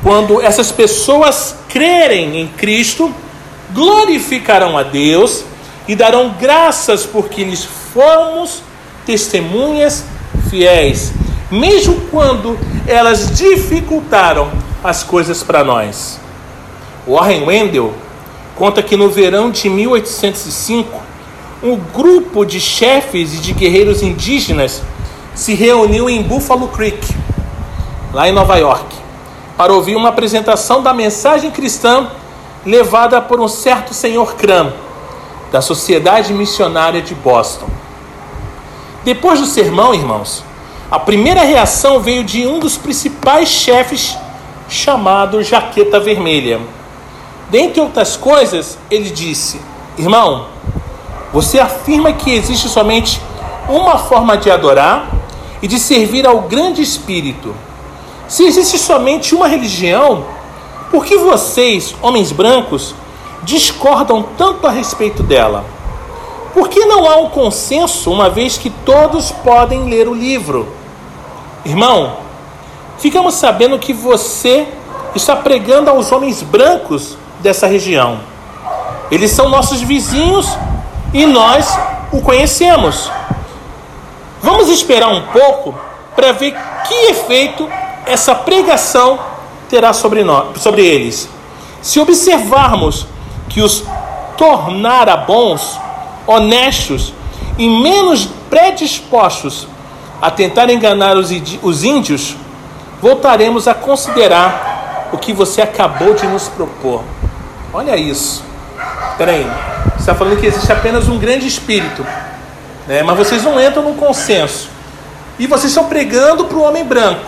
Quando 0.00 0.40
essas 0.40 0.70
pessoas 0.70 1.56
crerem 1.68 2.40
em 2.40 2.46
Cristo, 2.46 3.12
glorificarão 3.72 4.78
a 4.78 4.84
Deus 4.84 5.44
e 5.88 5.96
darão 5.96 6.36
graças 6.40 7.04
porque 7.04 7.42
lhes 7.42 7.64
fomos 7.64 8.62
testemunhas 9.04 10.04
fiéis, 10.48 11.12
mesmo 11.50 12.00
quando 12.12 12.56
elas 12.86 13.36
dificultaram 13.36 14.52
as 14.84 15.02
coisas 15.02 15.42
para 15.42 15.64
nós. 15.64 16.20
Warren 17.08 17.44
Wendell 17.44 18.03
conta 18.56 18.82
que 18.82 18.96
no 18.96 19.08
verão 19.08 19.50
de 19.50 19.68
1805, 19.68 21.00
um 21.62 21.76
grupo 21.76 22.44
de 22.44 22.60
chefes 22.60 23.34
e 23.34 23.38
de 23.38 23.52
guerreiros 23.52 24.02
indígenas 24.02 24.82
se 25.34 25.54
reuniu 25.54 26.08
em 26.08 26.22
Buffalo 26.22 26.68
Creek, 26.68 27.14
lá 28.12 28.28
em 28.28 28.32
Nova 28.32 28.56
York, 28.56 28.94
para 29.56 29.72
ouvir 29.72 29.96
uma 29.96 30.10
apresentação 30.10 30.82
da 30.82 30.92
mensagem 30.92 31.50
cristã 31.50 32.08
levada 32.64 33.20
por 33.20 33.40
um 33.40 33.48
certo 33.48 33.92
senhor 33.92 34.34
Cram, 34.36 34.72
da 35.50 35.60
Sociedade 35.60 36.32
Missionária 36.32 37.02
de 37.02 37.14
Boston. 37.14 37.68
Depois 39.04 39.40
do 39.40 39.46
sermão, 39.46 39.94
irmãos, 39.94 40.44
a 40.90 40.98
primeira 40.98 41.42
reação 41.42 42.00
veio 42.00 42.24
de 42.24 42.46
um 42.46 42.58
dos 42.58 42.76
principais 42.76 43.48
chefes, 43.48 44.16
chamado 44.68 45.42
Jaqueta 45.42 45.98
Vermelha. 46.00 46.60
Dentre 47.50 47.80
outras 47.80 48.16
coisas, 48.16 48.78
ele 48.90 49.10
disse: 49.10 49.60
Irmão, 49.98 50.46
você 51.32 51.58
afirma 51.58 52.12
que 52.12 52.32
existe 52.32 52.68
somente 52.68 53.20
uma 53.68 53.98
forma 53.98 54.36
de 54.36 54.50
adorar 54.50 55.10
e 55.60 55.66
de 55.66 55.78
servir 55.78 56.26
ao 56.26 56.42
grande 56.42 56.82
Espírito. 56.82 57.54
Se 58.28 58.44
existe 58.44 58.78
somente 58.78 59.34
uma 59.34 59.46
religião, 59.46 60.24
por 60.90 61.04
que 61.04 61.16
vocês, 61.16 61.94
homens 62.00 62.32
brancos, 62.32 62.94
discordam 63.42 64.24
tanto 64.36 64.66
a 64.66 64.70
respeito 64.70 65.22
dela? 65.22 65.64
Por 66.52 66.68
que 66.68 66.84
não 66.84 67.08
há 67.10 67.16
um 67.16 67.30
consenso, 67.30 68.12
uma 68.12 68.30
vez 68.30 68.56
que 68.56 68.70
todos 68.70 69.32
podem 69.32 69.88
ler 69.88 70.06
o 70.08 70.14
livro? 70.14 70.68
Irmão, 71.64 72.18
ficamos 72.98 73.34
sabendo 73.34 73.78
que 73.78 73.92
você 73.92 74.68
está 75.14 75.34
pregando 75.34 75.90
aos 75.90 76.12
homens 76.12 76.42
brancos 76.42 77.16
dessa 77.44 77.66
região. 77.66 78.20
Eles 79.10 79.30
são 79.30 79.50
nossos 79.50 79.82
vizinhos 79.82 80.48
e 81.12 81.26
nós 81.26 81.78
o 82.10 82.22
conhecemos. 82.22 83.10
Vamos 84.42 84.70
esperar 84.70 85.08
um 85.08 85.22
pouco 85.26 85.74
para 86.16 86.32
ver 86.32 86.56
que 86.88 86.94
efeito 87.10 87.68
essa 88.06 88.34
pregação 88.34 89.18
terá 89.68 89.92
sobre, 89.92 90.24
nós, 90.24 90.60
sobre 90.62 90.86
eles. 90.86 91.28
Se 91.82 92.00
observarmos 92.00 93.06
que 93.50 93.60
os 93.60 93.84
tornara 94.38 95.16
bons, 95.16 95.78
honestos 96.26 97.12
e 97.58 97.68
menos 97.68 98.26
predispostos 98.48 99.68
a 100.20 100.30
tentar 100.30 100.70
enganar 100.70 101.16
os, 101.16 101.30
os 101.62 101.84
índios, 101.84 102.36
voltaremos 103.02 103.68
a 103.68 103.74
considerar 103.74 105.10
o 105.12 105.18
que 105.18 105.32
você 105.32 105.60
acabou 105.60 106.14
de 106.14 106.26
nos 106.26 106.48
propor. 106.48 107.02
Olha 107.74 107.96
isso. 107.96 108.44
Peraí, 109.18 109.44
você 109.94 110.02
está 110.02 110.14
falando 110.14 110.38
que 110.38 110.46
existe 110.46 110.70
apenas 110.70 111.08
um 111.08 111.18
grande 111.18 111.48
espírito, 111.48 112.06
né? 112.86 113.02
mas 113.02 113.18
vocês 113.18 113.42
não 113.42 113.60
entram 113.60 113.82
num 113.82 113.94
consenso. 113.94 114.68
E 115.40 115.48
vocês 115.48 115.72
estão 115.72 115.86
pregando 115.86 116.44
para 116.44 116.56
o 116.56 116.62
homem 116.62 116.84
branco. 116.84 117.24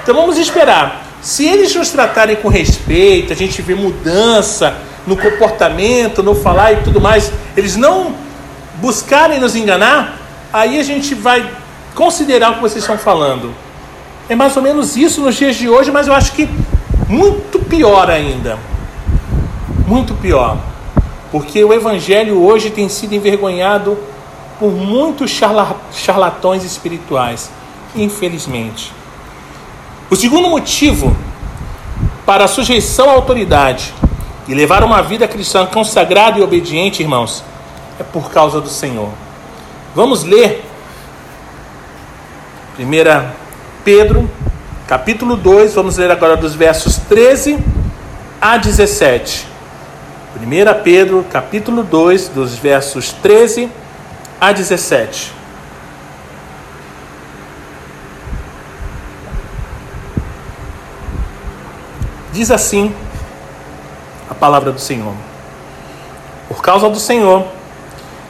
Então 0.00 0.14
vamos 0.14 0.38
esperar. 0.38 1.04
Se 1.20 1.44
eles 1.44 1.74
nos 1.74 1.90
tratarem 1.90 2.36
com 2.36 2.46
respeito, 2.46 3.32
a 3.32 3.36
gente 3.36 3.60
vê 3.62 3.74
mudança 3.74 4.76
no 5.04 5.16
comportamento, 5.16 6.22
no 6.22 6.36
falar 6.36 6.74
e 6.74 6.76
tudo 6.76 7.00
mais, 7.00 7.32
eles 7.56 7.74
não 7.74 8.14
buscarem 8.76 9.40
nos 9.40 9.56
enganar, 9.56 10.18
aí 10.52 10.78
a 10.78 10.84
gente 10.84 11.16
vai 11.16 11.50
considerar 11.96 12.52
o 12.52 12.54
que 12.54 12.60
vocês 12.60 12.84
estão 12.84 12.96
falando. 12.96 13.52
É 14.28 14.36
mais 14.36 14.56
ou 14.56 14.62
menos 14.62 14.96
isso 14.96 15.20
nos 15.20 15.34
dias 15.34 15.56
de 15.56 15.68
hoje, 15.68 15.90
mas 15.90 16.06
eu 16.06 16.14
acho 16.14 16.30
que 16.30 16.48
muito 17.08 17.58
pior 17.58 18.08
ainda. 18.08 18.56
Muito 19.86 20.14
pior. 20.14 20.58
Porque 21.30 21.62
o 21.64 21.72
evangelho 21.72 22.42
hoje 22.42 22.70
tem 22.70 22.88
sido 22.88 23.14
envergonhado 23.14 23.98
por 24.58 24.70
muitos 24.70 25.30
charlatões 25.92 26.64
espirituais, 26.64 27.50
infelizmente. 27.94 28.92
O 30.10 30.16
segundo 30.16 30.48
motivo 30.48 31.16
para 32.24 32.44
a 32.44 32.48
sujeição 32.48 33.10
à 33.10 33.12
autoridade 33.14 33.92
e 34.46 34.54
levar 34.54 34.84
uma 34.84 35.02
vida 35.02 35.26
cristã 35.26 35.66
consagrada 35.66 36.38
e 36.38 36.42
obediente, 36.42 37.02
irmãos, 37.02 37.42
é 37.98 38.02
por 38.02 38.30
causa 38.30 38.60
do 38.60 38.68
Senhor. 38.68 39.10
Vamos 39.94 40.22
ler 40.24 40.64
1 42.78 43.44
Pedro, 43.84 44.28
capítulo 44.86 45.36
2, 45.36 45.74
vamos 45.74 45.96
ler 45.96 46.10
agora 46.10 46.36
dos 46.36 46.54
versos 46.54 46.96
13 46.96 47.58
a 48.40 48.56
17. 48.56 49.53
1 50.36 50.82
Pedro, 50.82 51.24
capítulo 51.30 51.84
2, 51.84 52.28
dos 52.28 52.56
versos 52.56 53.12
13 53.12 53.70
a 54.40 54.50
17. 54.50 55.32
Diz 62.32 62.50
assim 62.50 62.92
a 64.28 64.34
palavra 64.34 64.72
do 64.72 64.80
Senhor: 64.80 65.14
Por 66.48 66.60
causa 66.60 66.90
do 66.90 66.98
Senhor, 66.98 67.46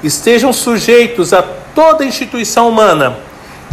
estejam 0.02 0.52
sujeitos 0.52 1.32
a 1.32 1.42
toda 1.74 2.04
instituição 2.04 2.68
humana, 2.68 3.16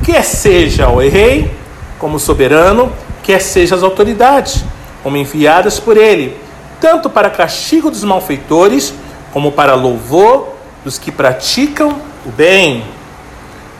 quer 0.06 0.24
seja 0.24 0.88
o 0.88 1.00
rei 1.00 1.54
como 2.00 2.18
soberano, 2.18 2.94
quer 3.22 3.42
seja 3.42 3.76
as 3.76 3.84
autoridades, 3.84 4.64
como 5.04 5.18
enviadas 5.18 5.82
por 5.82 5.98
ele, 5.98 6.40
tanto 6.82 7.10
para 7.10 7.30
castigo 7.30 7.92
dos 7.92 8.04
malfeitores, 8.04 8.94
como 9.32 9.52
para 9.52 9.76
louvor 9.76 10.50
dos 10.84 10.98
que 10.98 11.12
praticam 11.12 11.96
o 12.26 12.32
bem. 12.32 12.84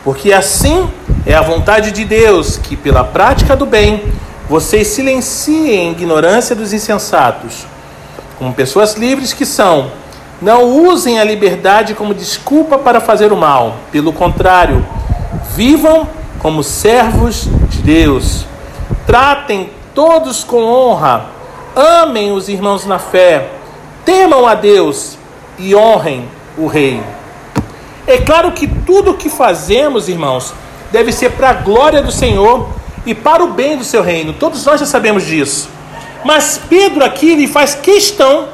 Porque 0.04 0.32
assim 0.32 0.88
é 1.26 1.34
a 1.34 1.42
vontade 1.42 1.90
de 1.90 2.04
Deus 2.04 2.56
que, 2.56 2.76
pela 2.76 3.04
prática 3.04 3.56
do 3.56 3.66
bem, 3.66 4.04
vocês 4.48 4.86
silenciem 4.86 5.88
a 5.88 5.90
ignorância 5.90 6.54
dos 6.54 6.72
insensatos. 6.72 7.66
Como 8.38 8.54
pessoas 8.54 8.94
livres 8.94 9.32
que 9.32 9.44
são, 9.44 9.90
não 10.40 10.64
usem 10.64 11.20
a 11.20 11.24
liberdade 11.24 11.94
como 11.94 12.14
desculpa 12.14 12.78
para 12.78 13.00
fazer 13.00 13.32
o 13.32 13.36
mal. 13.36 13.76
Pelo 13.90 14.12
contrário, 14.12 14.84
vivam 15.54 16.08
como 16.38 16.62
servos 16.62 17.48
de 17.68 17.82
Deus. 17.82 18.46
Tratem 19.06 19.70
todos 19.94 20.44
com 20.44 20.62
honra. 20.62 21.26
Amem 21.74 22.32
os 22.32 22.48
irmãos 22.48 22.84
na 22.84 22.98
fé. 22.98 23.48
Temam 24.04 24.46
a 24.46 24.54
Deus 24.54 25.16
e 25.58 25.74
honrem 25.74 26.28
o 26.56 26.66
Rei. 26.66 27.02
É 28.06 28.18
claro 28.18 28.52
que 28.52 28.66
tudo 28.66 29.12
o 29.12 29.16
que 29.16 29.30
fazemos, 29.30 30.08
irmãos, 30.08 30.52
deve 30.90 31.12
ser 31.12 31.30
para 31.32 31.50
a 31.50 31.54
glória 31.54 32.02
do 32.02 32.12
Senhor 32.12 32.68
e 33.06 33.14
para 33.14 33.42
o 33.42 33.52
bem 33.52 33.76
do 33.76 33.84
seu 33.84 34.02
reino. 34.02 34.34
Todos 34.34 34.64
nós 34.66 34.80
já 34.80 34.86
sabemos 34.86 35.24
disso. 35.24 35.70
Mas 36.24 36.60
Pedro 36.68 37.04
aqui 37.04 37.30
ele 37.30 37.46
faz 37.46 37.74
questão 37.74 38.48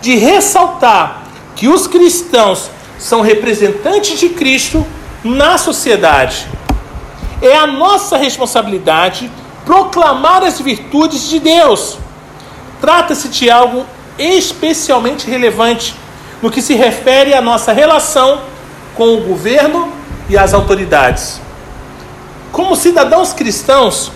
de 0.00 0.16
ressaltar 0.16 1.22
que 1.54 1.68
os 1.68 1.86
cristãos 1.86 2.70
são 2.98 3.20
representantes 3.20 4.18
de 4.18 4.30
Cristo 4.30 4.84
na 5.22 5.56
sociedade. 5.56 6.46
É 7.40 7.56
a 7.56 7.66
nossa 7.66 8.16
responsabilidade 8.16 9.30
proclamar 9.64 10.42
as 10.42 10.60
virtudes 10.60 11.28
de 11.28 11.38
Deus. 11.38 11.98
Trata-se 12.80 13.28
de 13.28 13.50
algo 13.50 13.84
especialmente 14.18 15.28
relevante 15.28 15.94
no 16.42 16.50
que 16.50 16.62
se 16.62 16.74
refere 16.74 17.34
à 17.34 17.40
nossa 17.40 17.72
relação 17.72 18.42
com 18.94 19.14
o 19.14 19.20
governo 19.22 19.92
e 20.28 20.36
as 20.36 20.54
autoridades. 20.54 21.40
Como 22.52 22.76
cidadãos 22.76 23.32
cristãos, 23.32 24.12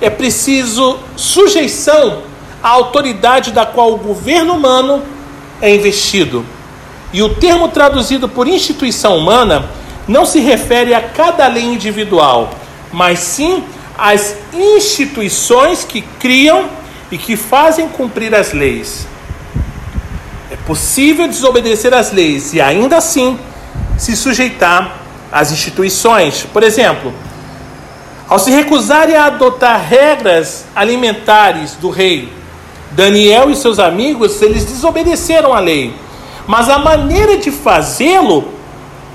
é 0.00 0.08
preciso 0.08 0.98
sujeição 1.16 2.22
à 2.62 2.68
autoridade 2.70 3.52
da 3.52 3.66
qual 3.66 3.92
o 3.92 3.98
governo 3.98 4.54
humano 4.54 5.02
é 5.60 5.74
investido. 5.74 6.44
E 7.12 7.22
o 7.22 7.34
termo 7.34 7.68
traduzido 7.68 8.28
por 8.28 8.48
instituição 8.48 9.16
humana 9.16 9.68
não 10.08 10.24
se 10.24 10.40
refere 10.40 10.94
a 10.94 11.00
cada 11.00 11.46
lei 11.46 11.64
individual, 11.64 12.50
mas 12.92 13.18
sim 13.18 13.64
às 13.96 14.36
instituições 14.52 15.84
que 15.84 16.02
criam 16.02 16.68
e 17.10 17.18
que 17.18 17.36
fazem 17.36 17.88
cumprir 17.88 18.34
as 18.34 18.52
leis. 18.52 19.06
É 20.50 20.56
possível 20.56 21.26
desobedecer 21.26 21.92
às 21.92 22.12
leis 22.12 22.54
e 22.54 22.60
ainda 22.60 22.96
assim 22.96 23.38
se 23.98 24.16
sujeitar 24.16 24.96
às 25.30 25.50
instituições. 25.50 26.46
Por 26.52 26.62
exemplo, 26.62 27.12
ao 28.28 28.38
se 28.38 28.50
recusarem 28.50 29.16
a 29.16 29.26
adotar 29.26 29.80
regras 29.80 30.64
alimentares 30.74 31.72
do 31.74 31.90
rei, 31.90 32.32
Daniel 32.92 33.50
e 33.50 33.56
seus 33.56 33.78
amigos, 33.78 34.40
eles 34.40 34.64
desobedeceram 34.64 35.52
à 35.52 35.58
lei. 35.58 35.94
Mas 36.46 36.68
a 36.68 36.78
maneira 36.78 37.36
de 37.36 37.50
fazê-lo 37.50 38.48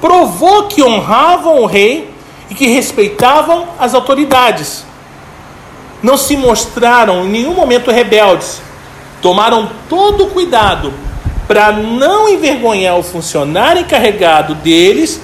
provou 0.02 0.68
que 0.68 0.84
honravam 0.84 1.62
o 1.62 1.66
rei 1.66 2.14
e 2.50 2.56
que 2.56 2.68
respeitavam 2.68 3.68
as 3.80 3.94
autoridades. 3.94 4.84
Não 6.02 6.18
se 6.18 6.38
mostraram 6.38 7.26
em 7.26 7.30
nenhum 7.30 7.54
momento 7.54 7.92
rebeldes. 7.92 8.62
Tomaram 9.22 9.70
todo 9.90 10.26
o 10.26 10.30
cuidado 10.30 10.94
para 11.48 11.72
não 11.72 12.30
envergonhar 12.30 12.98
o 12.98 13.04
funcionário 13.04 13.82
encarregado 13.82 14.54
deles, 14.56 15.20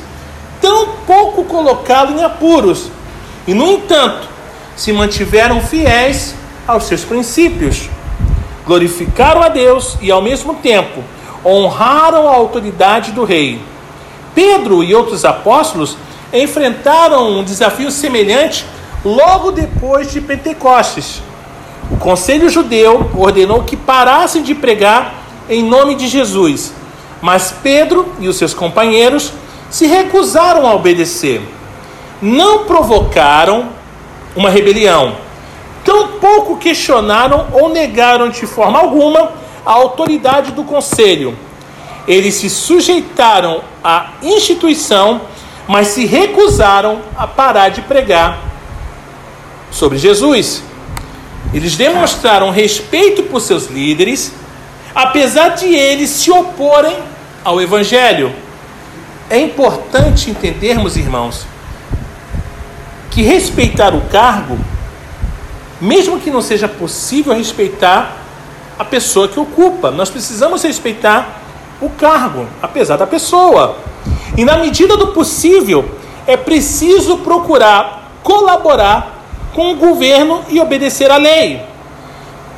tampouco 0.60 1.44
colocá-lo 1.46 2.18
em 2.18 2.24
apuros. 2.24 2.90
E, 3.48 3.54
no 3.54 3.72
entanto, 3.72 4.28
se 4.76 4.92
mantiveram 4.92 5.62
fiéis 5.62 6.34
aos 6.68 6.86
seus 6.86 7.04
princípios. 7.04 7.90
Glorificaram 8.66 9.44
a 9.44 9.50
Deus 9.50 9.98
e, 10.02 10.12
ao 10.12 10.22
mesmo 10.22 10.56
tempo, 10.56 11.04
honraram 11.46 12.28
a 12.28 12.34
autoridade 12.34 13.12
do 13.12 13.24
rei. 13.24 13.62
Pedro 14.34 14.84
e 14.84 14.96
outros 14.96 15.24
apóstolos 15.24 15.96
enfrentaram 16.34 17.30
um 17.30 17.44
desafio 17.44 17.92
semelhante 17.92 18.66
logo 19.06 19.52
depois 19.52 20.12
de 20.12 20.20
Pentecostes. 20.20 21.22
O 21.92 21.98
conselho 21.98 22.50
judeu 22.50 23.12
ordenou 23.16 23.62
que 23.64 23.78
parassem 23.78 24.42
de 24.42 24.56
pregar 24.56 25.14
em 25.48 25.62
nome 25.62 25.94
de 25.94 26.08
Jesus, 26.08 26.74
mas 27.22 27.54
Pedro 27.62 28.12
e 28.20 28.28
os 28.28 28.36
seus 28.36 28.56
companheiros 28.56 29.32
se 29.70 29.86
recusaram 29.86 30.66
a 30.66 30.74
obedecer. 30.74 31.40
Não 32.20 32.66
provocaram 32.66 33.68
uma 34.36 34.50
rebelião, 34.50 35.16
tampouco 35.84 36.58
questionaram 36.58 37.48
ou 37.54 37.70
negaram 37.70 38.30
de 38.30 38.48
forma 38.48 38.80
alguma 38.80 39.34
a 39.64 39.72
autoridade 39.72 40.52
do 40.52 40.64
conselho. 40.64 41.38
Eles 42.08 42.36
se 42.36 42.50
sujeitaram 42.50 43.62
à 43.84 44.08
instituição, 44.24 45.22
mas 45.68 45.90
se 45.90 46.06
recusaram 46.06 47.02
a 47.16 47.28
parar 47.28 47.70
de 47.70 47.82
pregar 47.82 48.55
sobre 49.72 49.98
Jesus. 49.98 50.64
Eles 51.54 51.76
demonstraram 51.76 52.50
respeito 52.50 53.24
por 53.24 53.40
seus 53.40 53.68
líderes, 53.68 54.34
apesar 54.94 55.50
de 55.50 55.74
eles 55.74 56.10
se 56.10 56.32
oporem 56.32 56.98
ao 57.44 57.62
Evangelho. 57.62 58.34
É 59.30 59.40
importante 59.40 60.30
entendermos, 60.30 60.98
irmãos, 60.98 61.46
que 63.12 63.22
respeitar 63.22 63.96
o 63.96 64.02
cargo, 64.02 64.58
mesmo 65.80 66.20
que 66.20 66.30
não 66.30 66.42
seja 66.42 66.68
possível 66.68 67.34
respeitar 67.34 68.18
a 68.78 68.84
pessoa 68.84 69.28
que 69.28 69.40
ocupa, 69.40 69.90
nós 69.90 70.10
precisamos 70.10 70.62
respeitar 70.64 71.42
o 71.82 71.90
cargo, 71.90 72.46
apesar 72.62 72.98
da 72.98 73.08
pessoa. 73.08 73.78
E 74.38 74.44
na 74.44 74.58
medida 74.58 74.98
do 74.98 75.08
possível, 75.08 75.90
é 76.28 76.36
preciso 76.36 77.18
procurar 77.20 78.12
colaborar 78.22 79.15
com 79.56 79.72
o 79.72 79.76
governo 79.78 80.44
e 80.50 80.60
obedecer 80.60 81.10
à 81.10 81.18
lei. 81.18 81.62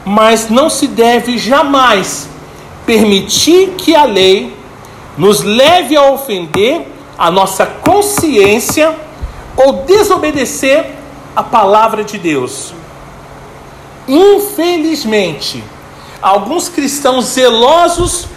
Mas 0.04 0.50
não 0.50 0.70
se 0.70 0.88
deve 0.88 1.38
jamais 1.38 2.28
permitir 2.86 3.76
que 3.78 3.96
a 3.96 4.04
lei 4.04 4.58
nos 5.18 5.44
leve 5.44 5.96
a 5.96 6.12
ofender 6.12 6.88
a 7.18 7.30
nossa 7.30 7.66
consciência 7.66 8.96
ou 9.56 9.84
desobedecer 9.84 10.94
a 11.36 11.44
palavra 11.44 12.04
de 12.04 12.18
Deus. 12.18 12.74
Infelizmente, 14.08 15.64
alguns 16.22 16.70
cristãos 16.70 17.26
zelosos, 17.26 18.28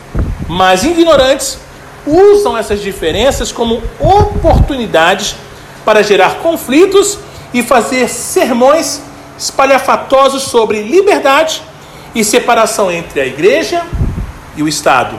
mas 0.48 0.84
ignorantes, 0.84 1.58
usam 2.06 2.58
essas 2.58 2.82
diferenças 2.82 3.52
como 3.52 3.82
oportunidades 4.00 5.36
para 5.84 6.02
gerar 6.02 6.36
conflitos 6.36 7.18
e 7.52 7.62
fazer 7.62 8.08
sermões 8.08 9.02
espalhafatosos 9.38 10.42
sobre 10.42 10.82
liberdade 10.82 11.62
e 12.14 12.24
separação 12.24 12.90
entre 12.90 13.20
a 13.20 13.26
igreja 13.26 13.82
e 14.56 14.62
o 14.62 14.68
Estado. 14.68 15.16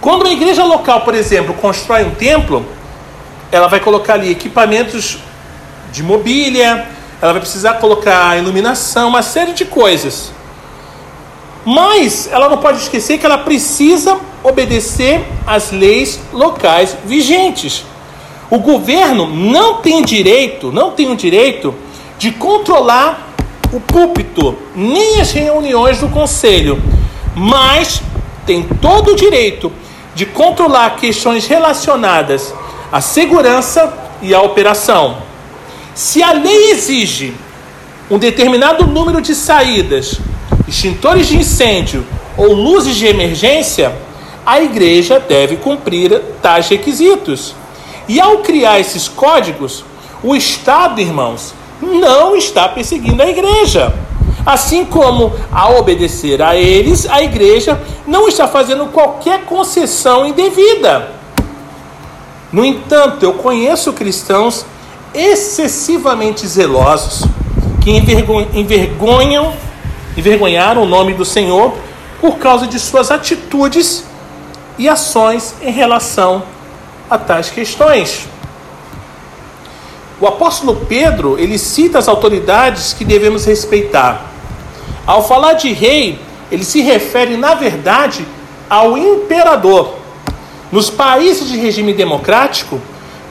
Quando 0.00 0.22
uma 0.22 0.32
igreja 0.32 0.64
local, 0.64 1.02
por 1.02 1.14
exemplo, 1.14 1.54
constrói 1.54 2.04
um 2.04 2.10
templo, 2.10 2.64
ela 3.50 3.66
vai 3.68 3.80
colocar 3.80 4.14
ali 4.14 4.30
equipamentos 4.30 5.18
de 5.92 6.02
mobília, 6.02 6.86
ela 7.20 7.32
vai 7.32 7.40
precisar 7.40 7.74
colocar 7.74 8.38
iluminação, 8.38 9.08
uma 9.08 9.22
série 9.22 9.52
de 9.52 9.64
coisas. 9.64 10.32
Mas 11.64 12.28
ela 12.30 12.48
não 12.48 12.58
pode 12.58 12.78
esquecer 12.78 13.18
que 13.18 13.26
ela 13.26 13.38
precisa 13.38 14.20
obedecer 14.42 15.26
às 15.46 15.72
leis 15.72 16.20
locais 16.32 16.96
vigentes. 17.04 17.84
O 18.50 18.58
governo 18.58 19.26
não 19.26 19.76
tem 19.76 20.02
direito, 20.02 20.70
não 20.70 20.92
tem 20.92 21.10
o 21.10 21.16
direito 21.16 21.74
de 22.18 22.30
controlar 22.30 23.34
o 23.72 23.80
púlpito, 23.80 24.56
nem 24.74 25.20
as 25.20 25.32
reuniões 25.32 25.98
do 25.98 26.08
conselho, 26.08 26.80
mas 27.34 28.00
tem 28.46 28.62
todo 28.62 29.12
o 29.12 29.16
direito 29.16 29.72
de 30.14 30.24
controlar 30.24 30.96
questões 30.96 31.46
relacionadas 31.46 32.54
à 32.92 33.00
segurança 33.00 33.92
e 34.22 34.32
à 34.32 34.40
operação. 34.40 35.18
Se 35.94 36.22
a 36.22 36.32
lei 36.32 36.70
exige 36.70 37.34
um 38.08 38.18
determinado 38.18 38.86
número 38.86 39.20
de 39.20 39.34
saídas, 39.34 40.20
extintores 40.68 41.26
de 41.26 41.36
incêndio 41.36 42.06
ou 42.36 42.52
luzes 42.52 42.94
de 42.94 43.06
emergência, 43.06 43.92
a 44.44 44.60
igreja 44.60 45.18
deve 45.18 45.56
cumprir 45.56 46.20
tais 46.40 46.68
requisitos. 46.68 47.54
E 48.08 48.20
ao 48.20 48.38
criar 48.38 48.78
esses 48.78 49.08
códigos, 49.08 49.84
o 50.22 50.34
Estado, 50.34 51.00
irmãos, 51.00 51.54
não 51.80 52.36
está 52.36 52.68
perseguindo 52.68 53.22
a 53.22 53.28
igreja. 53.28 53.92
Assim 54.44 54.84
como 54.84 55.32
ao 55.50 55.76
obedecer 55.78 56.40
a 56.40 56.54
eles, 56.54 57.08
a 57.10 57.20
igreja 57.20 57.80
não 58.06 58.28
está 58.28 58.46
fazendo 58.46 58.86
qualquer 58.86 59.44
concessão 59.44 60.24
indevida. 60.24 61.10
No 62.52 62.64
entanto, 62.64 63.24
eu 63.24 63.34
conheço 63.34 63.92
cristãos 63.92 64.64
excessivamente 65.12 66.46
zelosos 66.46 67.24
que 67.80 67.90
envergonham, 67.90 69.52
envergonharam 70.16 70.82
o 70.82 70.86
nome 70.86 71.12
do 71.12 71.24
Senhor 71.24 71.74
por 72.20 72.38
causa 72.38 72.66
de 72.66 72.78
suas 72.78 73.10
atitudes 73.10 74.04
e 74.78 74.88
ações 74.88 75.54
em 75.60 75.72
relação 75.72 76.42
a 77.10 77.18
tais 77.18 77.50
questões. 77.50 78.28
O 80.20 80.26
apóstolo 80.26 80.86
Pedro, 80.88 81.38
ele 81.38 81.58
cita 81.58 81.98
as 81.98 82.08
autoridades 82.08 82.92
que 82.94 83.04
devemos 83.04 83.44
respeitar. 83.44 84.32
Ao 85.06 85.26
falar 85.26 85.52
de 85.54 85.72
rei, 85.72 86.18
ele 86.50 86.64
se 86.64 86.80
refere, 86.80 87.36
na 87.36 87.54
verdade, 87.54 88.26
ao 88.68 88.96
imperador. 88.96 89.94
Nos 90.72 90.88
países 90.90 91.48
de 91.48 91.58
regime 91.58 91.92
democrático, 91.92 92.80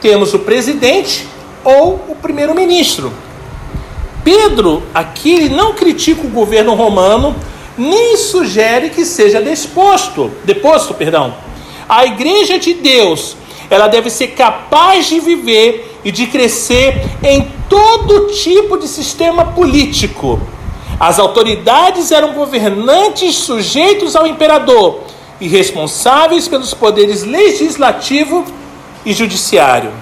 temos 0.00 0.32
o 0.32 0.38
presidente 0.38 1.26
ou 1.64 2.04
o 2.08 2.14
primeiro-ministro. 2.14 3.12
Pedro, 4.22 4.82
aqui, 4.94 5.34
ele 5.34 5.54
não 5.54 5.74
critica 5.74 6.26
o 6.26 6.30
governo 6.30 6.74
romano, 6.74 7.34
nem 7.76 8.16
sugere 8.16 8.90
que 8.90 9.04
seja 9.04 9.40
desposto, 9.40 10.30
deposto, 10.44 10.94
perdão. 10.94 11.34
A 11.88 12.06
igreja 12.06 12.58
de 12.58 12.74
Deus 12.74 13.36
ela 13.70 13.88
deve 13.88 14.10
ser 14.10 14.28
capaz 14.28 15.06
de 15.06 15.20
viver 15.20 16.00
e 16.04 16.12
de 16.12 16.26
crescer 16.26 17.04
em 17.22 17.48
todo 17.68 18.28
tipo 18.28 18.78
de 18.78 18.86
sistema 18.86 19.46
político. 19.46 20.40
As 20.98 21.18
autoridades 21.18 22.10
eram 22.10 22.32
governantes 22.32 23.34
sujeitos 23.36 24.16
ao 24.16 24.26
imperador 24.26 25.00
e 25.40 25.48
responsáveis 25.48 26.48
pelos 26.48 26.72
poderes 26.72 27.22
legislativo 27.22 28.44
e 29.04 29.12
judiciário. 29.12 29.92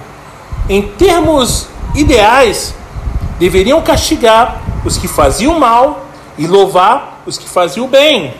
Em 0.69 0.81
termos 0.81 1.67
ideais, 1.95 2.73
deveriam 3.37 3.81
castigar 3.81 4.61
os 4.85 4.97
que 4.97 5.07
faziam 5.07 5.59
mal 5.59 6.05
e 6.37 6.47
louvar 6.47 7.21
os 7.25 7.37
que 7.37 7.49
faziam 7.49 7.87
bem, 7.87 8.33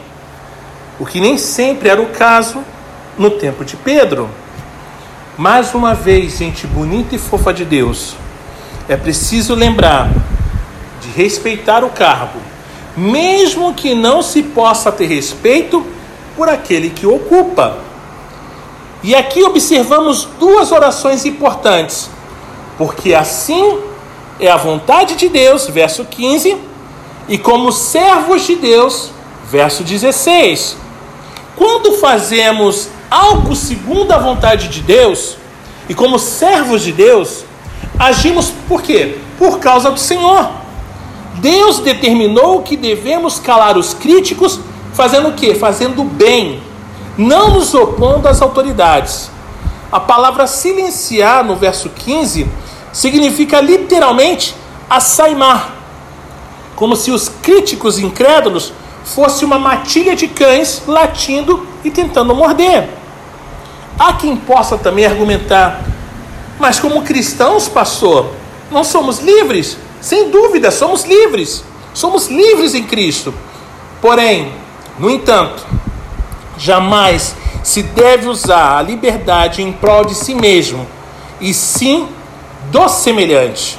o 0.98 1.04
que 1.04 1.20
nem 1.20 1.36
sempre 1.36 1.88
era 1.88 2.00
o 2.00 2.06
caso 2.06 2.62
no 3.18 3.30
tempo 3.30 3.64
de 3.64 3.76
Pedro. 3.76 4.28
Mais 5.38 5.74
uma 5.74 5.92
vez, 5.92 6.38
gente 6.38 6.66
bonita 6.66 7.14
e 7.14 7.18
fofa 7.18 7.52
de 7.52 7.62
Deus, 7.62 8.14
é 8.88 8.96
preciso 8.96 9.54
lembrar 9.54 10.08
de 11.02 11.10
respeitar 11.10 11.84
o 11.84 11.90
cargo, 11.90 12.38
mesmo 12.96 13.74
que 13.74 13.94
não 13.94 14.22
se 14.22 14.42
possa 14.42 14.90
ter 14.90 15.04
respeito 15.04 15.84
por 16.34 16.48
aquele 16.48 16.88
que 16.88 17.06
ocupa. 17.06 17.76
E 19.02 19.14
aqui 19.14 19.42
observamos 19.42 20.26
duas 20.40 20.72
orações 20.72 21.26
importantes, 21.26 22.08
porque 22.78 23.12
assim 23.12 23.78
é 24.40 24.50
a 24.50 24.56
vontade 24.56 25.16
de 25.16 25.28
Deus, 25.28 25.68
verso 25.68 26.06
15, 26.06 26.56
e 27.28 27.36
como 27.36 27.70
servos 27.72 28.46
de 28.46 28.56
Deus, 28.56 29.10
verso 29.50 29.84
16. 29.84 30.78
Quando 31.54 31.92
fazemos 31.98 32.95
algo 33.10 33.54
segundo 33.54 34.12
a 34.12 34.18
vontade 34.18 34.68
de 34.68 34.80
Deus, 34.80 35.36
e 35.88 35.94
como 35.94 36.18
servos 36.18 36.82
de 36.82 36.92
Deus, 36.92 37.44
agimos 37.98 38.52
por 38.68 38.82
quê? 38.82 39.18
Por 39.38 39.58
causa 39.58 39.90
do 39.90 39.98
Senhor. 39.98 40.50
Deus 41.34 41.78
determinou 41.80 42.62
que 42.62 42.76
devemos 42.76 43.38
calar 43.38 43.76
os 43.76 43.94
críticos, 43.94 44.60
fazendo 44.92 45.28
o 45.28 45.34
quê? 45.34 45.54
Fazendo 45.54 46.02
bem, 46.02 46.60
não 47.16 47.50
nos 47.50 47.74
opondo 47.74 48.28
às 48.28 48.42
autoridades. 48.42 49.30
A 49.90 50.00
palavra 50.00 50.46
silenciar 50.46 51.44
no 51.44 51.56
verso 51.56 51.88
15 51.90 52.48
significa 52.92 53.60
literalmente 53.60 54.54
assaimar, 54.88 55.74
como 56.74 56.96
se 56.96 57.10
os 57.10 57.28
críticos 57.28 57.98
incrédulos 57.98 58.72
fossem 59.04 59.46
uma 59.46 59.58
matilha 59.58 60.16
de 60.16 60.28
cães 60.28 60.82
latindo 60.86 61.65
e 61.86 61.90
tentando 61.90 62.34
morder. 62.34 62.88
Há 63.96 64.14
quem 64.14 64.36
possa 64.36 64.76
também 64.76 65.06
argumentar, 65.06 65.84
mas 66.58 66.80
como 66.80 67.02
cristãos, 67.02 67.68
pastor, 67.68 68.30
não 68.72 68.82
somos 68.82 69.20
livres? 69.20 69.78
Sem 70.00 70.30
dúvida, 70.30 70.72
somos 70.72 71.04
livres. 71.04 71.64
Somos 71.94 72.26
livres 72.26 72.74
em 72.74 72.82
Cristo. 72.82 73.32
Porém, 74.02 74.52
no 74.98 75.08
entanto, 75.08 75.64
jamais 76.58 77.36
se 77.62 77.84
deve 77.84 78.26
usar 78.26 78.78
a 78.78 78.82
liberdade 78.82 79.62
em 79.62 79.72
prol 79.72 80.04
de 80.04 80.14
si 80.14 80.34
mesmo, 80.34 80.86
e 81.40 81.54
sim 81.54 82.08
do 82.70 82.88
semelhante. 82.88 83.78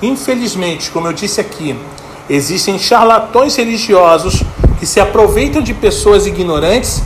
Infelizmente, 0.00 0.90
como 0.90 1.08
eu 1.08 1.12
disse 1.12 1.40
aqui, 1.40 1.76
existem 2.30 2.78
charlatões 2.78 3.56
religiosos 3.56 4.42
que 4.78 4.86
se 4.86 5.00
aproveitam 5.00 5.62
de 5.62 5.74
pessoas 5.74 6.26
ignorantes 6.26 7.02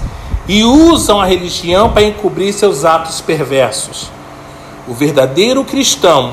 e 0.48 0.64
usam 0.64 1.20
a 1.20 1.26
religião 1.26 1.92
para 1.92 2.02
encobrir 2.02 2.52
seus 2.54 2.84
atos 2.84 3.20
perversos. 3.20 4.10
O 4.88 4.94
verdadeiro 4.94 5.62
cristão 5.62 6.32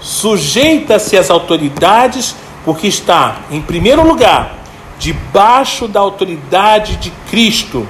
sujeita-se 0.00 1.16
às 1.16 1.30
autoridades 1.30 2.34
porque 2.64 2.88
está, 2.88 3.42
em 3.50 3.62
primeiro 3.62 4.06
lugar, 4.06 4.58
debaixo 4.98 5.86
da 5.86 6.00
autoridade 6.00 6.96
de 6.96 7.10
Cristo. 7.30 7.86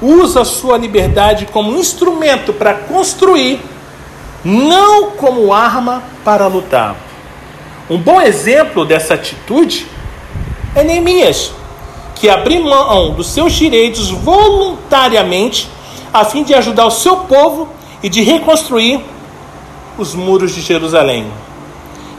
Usa 0.00 0.44
sua 0.44 0.78
liberdade 0.78 1.46
como 1.46 1.76
instrumento 1.76 2.52
para 2.52 2.74
construir, 2.74 3.60
não 4.44 5.10
como 5.12 5.52
arma 5.52 6.02
para 6.24 6.46
lutar. 6.46 6.96
Um 7.88 7.98
bom 7.98 8.20
exemplo 8.20 8.84
dessa 8.84 9.14
atitude 9.14 9.86
é 10.74 10.84
Neemias, 10.84 11.52
que 12.20 12.28
abriu 12.28 12.62
mão 12.62 13.12
dos 13.12 13.28
seus 13.28 13.54
direitos 13.54 14.10
voluntariamente 14.10 15.70
a 16.12 16.22
fim 16.22 16.42
de 16.42 16.52
ajudar 16.52 16.84
o 16.84 16.90
seu 16.90 17.16
povo 17.18 17.66
e 18.02 18.10
de 18.10 18.20
reconstruir 18.22 19.00
os 19.96 20.14
muros 20.14 20.54
de 20.54 20.60
Jerusalém. 20.60 21.26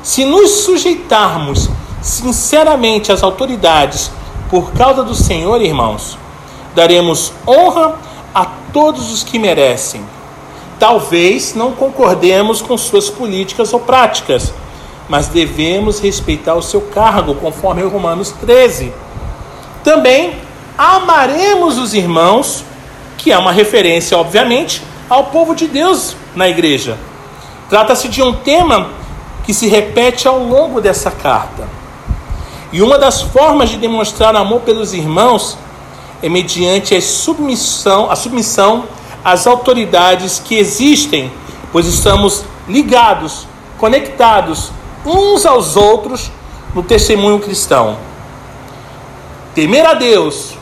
Se 0.01 0.25
nos 0.25 0.63
sujeitarmos 0.63 1.69
sinceramente 2.01 3.11
às 3.11 3.21
autoridades 3.21 4.11
por 4.49 4.71
causa 4.73 5.03
do 5.03 5.13
Senhor, 5.13 5.61
irmãos, 5.61 6.17
daremos 6.73 7.31
honra 7.47 7.95
a 8.33 8.45
todos 8.73 9.11
os 9.11 9.23
que 9.23 9.37
merecem. 9.37 10.01
Talvez 10.79 11.53
não 11.53 11.73
concordemos 11.73 12.59
com 12.59 12.75
suas 12.75 13.07
políticas 13.07 13.71
ou 13.71 13.79
práticas, 13.79 14.51
mas 15.07 15.27
devemos 15.27 15.99
respeitar 15.99 16.55
o 16.55 16.61
seu 16.61 16.81
cargo, 16.81 17.35
conforme 17.35 17.83
Romanos 17.83 18.31
13. 18.31 18.91
Também 19.83 20.35
amaremos 20.77 21.77
os 21.77 21.93
irmãos, 21.93 22.63
que 23.17 23.31
é 23.31 23.37
uma 23.37 23.51
referência, 23.51 24.17
obviamente, 24.17 24.81
ao 25.09 25.25
povo 25.25 25.53
de 25.53 25.67
Deus 25.67 26.15
na 26.35 26.47
igreja. 26.47 26.97
Trata-se 27.69 28.07
de 28.07 28.21
um 28.21 28.33
tema 28.33 28.89
que 29.43 29.53
se 29.53 29.67
repete 29.67 30.27
ao 30.27 30.39
longo 30.39 30.79
dessa 30.79 31.11
carta. 31.11 31.67
E 32.71 32.81
uma 32.81 32.97
das 32.97 33.21
formas 33.21 33.69
de 33.69 33.77
demonstrar 33.77 34.35
amor 34.35 34.61
pelos 34.61 34.93
irmãos 34.93 35.57
é 36.21 36.29
mediante 36.29 36.95
a 36.95 37.01
submissão, 37.01 38.09
a 38.09 38.15
submissão 38.15 38.85
às 39.23 39.45
autoridades 39.45 40.39
que 40.43 40.55
existem, 40.55 41.31
pois 41.71 41.85
estamos 41.85 42.43
ligados, 42.67 43.47
conectados 43.77 44.71
uns 45.05 45.45
aos 45.45 45.75
outros 45.75 46.31
no 46.73 46.83
testemunho 46.83 47.39
cristão. 47.39 47.97
Temer 49.53 49.85
a 49.85 49.93
Deus, 49.93 50.53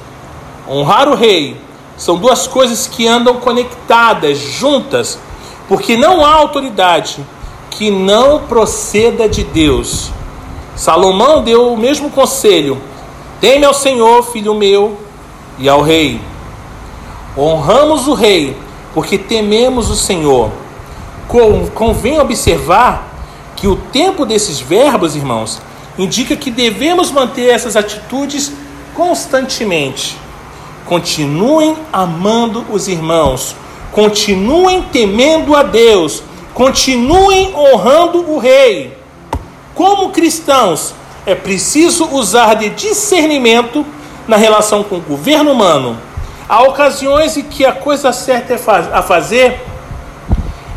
honrar 0.67 1.07
o 1.07 1.15
rei, 1.15 1.59
são 1.97 2.17
duas 2.17 2.47
coisas 2.47 2.87
que 2.87 3.07
andam 3.07 3.35
conectadas, 3.35 4.37
juntas 4.37 5.19
porque 5.69 5.95
não 5.95 6.25
há 6.25 6.33
autoridade 6.33 7.23
que 7.69 7.91
não 7.91 8.39
proceda 8.39 9.29
de 9.29 9.43
Deus. 9.43 10.11
Salomão 10.75 11.43
deu 11.43 11.71
o 11.71 11.77
mesmo 11.77 12.09
conselho: 12.09 12.81
teme 13.39 13.63
ao 13.63 13.73
Senhor, 13.73 14.23
filho 14.23 14.55
meu, 14.55 14.97
e 15.59 15.69
ao 15.69 15.81
rei. 15.81 16.19
Honramos 17.37 18.07
o 18.07 18.15
rei, 18.15 18.57
porque 18.93 19.17
tememos 19.17 19.91
o 19.91 19.95
Senhor. 19.95 20.49
Convém 21.75 22.19
observar 22.19 23.07
que 23.55 23.67
o 23.67 23.75
tempo 23.75 24.25
desses 24.25 24.59
verbos, 24.59 25.15
irmãos, 25.15 25.61
indica 25.97 26.35
que 26.35 26.49
devemos 26.49 27.11
manter 27.11 27.49
essas 27.49 27.75
atitudes 27.75 28.51
constantemente. 28.93 30.17
Continuem 30.85 31.75
amando 31.91 32.65
os 32.69 32.87
irmãos, 32.87 33.55
Continuem 33.91 34.83
temendo 34.83 35.55
a 35.55 35.63
Deus, 35.63 36.21
continuem 36.53 37.55
honrando 37.55 38.31
o 38.31 38.37
Rei. 38.37 38.95
Como 39.73 40.11
cristãos, 40.11 40.93
é 41.25 41.33
preciso 41.33 42.05
usar 42.11 42.53
de 42.53 42.69
discernimento 42.69 43.85
na 44.27 44.37
relação 44.37 44.83
com 44.83 44.97
o 44.97 45.01
governo 45.01 45.51
humano. 45.51 45.97
Há 46.47 46.63
ocasiões 46.63 47.35
em 47.35 47.43
que 47.43 47.65
a 47.65 47.71
coisa 47.71 48.13
certa 48.13 48.53
a 48.93 49.01
fazer 49.01 49.59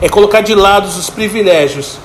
é 0.01 0.09
colocar 0.09 0.41
de 0.41 0.55
lado 0.55 0.87
os 0.87 1.11
privilégios, 1.11 1.99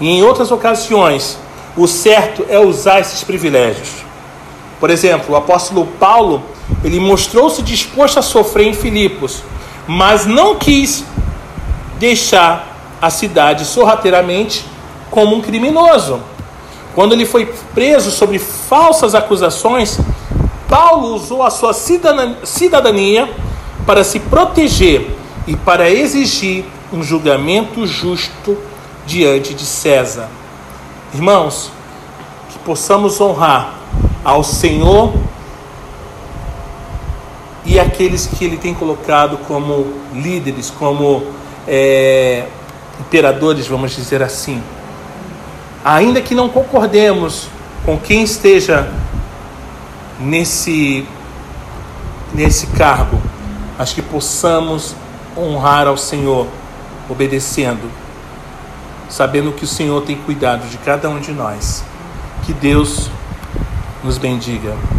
e 0.00 0.08
em 0.08 0.22
outras 0.22 0.50
ocasiões, 0.50 1.38
o 1.76 1.86
certo 1.86 2.44
é 2.48 2.58
usar 2.58 3.00
esses 3.00 3.22
privilégios. 3.22 3.90
Por 4.84 4.90
exemplo, 4.90 5.32
o 5.32 5.36
apóstolo 5.38 5.86
Paulo, 5.98 6.42
ele 6.84 7.00
mostrou-se 7.00 7.62
disposto 7.62 8.18
a 8.18 8.22
sofrer 8.22 8.66
em 8.66 8.74
Filipos 8.74 9.42
mas 9.86 10.26
não 10.26 10.56
quis 10.56 11.06
deixar 11.98 12.76
a 13.00 13.08
cidade 13.08 13.64
sorrateiramente 13.64 14.66
como 15.10 15.36
um 15.36 15.40
criminoso. 15.40 16.20
Quando 16.94 17.14
ele 17.14 17.24
foi 17.24 17.46
preso 17.74 18.10
sobre 18.10 18.38
falsas 18.38 19.14
acusações, 19.14 19.98
Paulo 20.68 21.14
usou 21.14 21.42
a 21.42 21.48
sua 21.48 21.72
cidadania 21.72 23.32
para 23.86 24.04
se 24.04 24.20
proteger 24.20 25.16
e 25.46 25.56
para 25.56 25.88
exigir 25.88 26.66
um 26.92 27.02
julgamento 27.02 27.86
justo 27.86 28.58
diante 29.06 29.54
de 29.54 29.64
César. 29.64 30.28
Irmãos, 31.14 31.70
que 32.50 32.58
possamos 32.58 33.18
honrar 33.18 33.73
ao 34.24 34.42
Senhor 34.42 35.12
e 37.64 37.78
aqueles 37.78 38.26
que 38.26 38.44
ele 38.44 38.56
tem 38.56 38.74
colocado 38.74 39.38
como 39.46 39.86
líderes, 40.12 40.70
como 40.70 41.22
é, 41.66 42.46
imperadores, 43.00 43.66
vamos 43.66 43.92
dizer 43.92 44.22
assim. 44.22 44.62
Ainda 45.84 46.20
que 46.20 46.34
não 46.34 46.48
concordemos 46.48 47.48
com 47.84 47.98
quem 47.98 48.22
esteja 48.22 48.90
nesse, 50.20 51.06
nesse 52.32 52.66
cargo, 52.68 53.20
mas 53.78 53.92
que 53.92 54.02
possamos 54.02 54.94
honrar 55.36 55.86
ao 55.86 55.96
Senhor, 55.96 56.46
obedecendo, 57.08 57.90
sabendo 59.08 59.52
que 59.52 59.64
o 59.64 59.66
Senhor 59.66 60.02
tem 60.02 60.16
cuidado 60.16 60.68
de 60.68 60.78
cada 60.78 61.08
um 61.08 61.18
de 61.18 61.32
nós. 61.32 61.84
Que 62.44 62.52
Deus 62.52 63.10
nos 64.04 64.18
bendiga. 64.18 64.94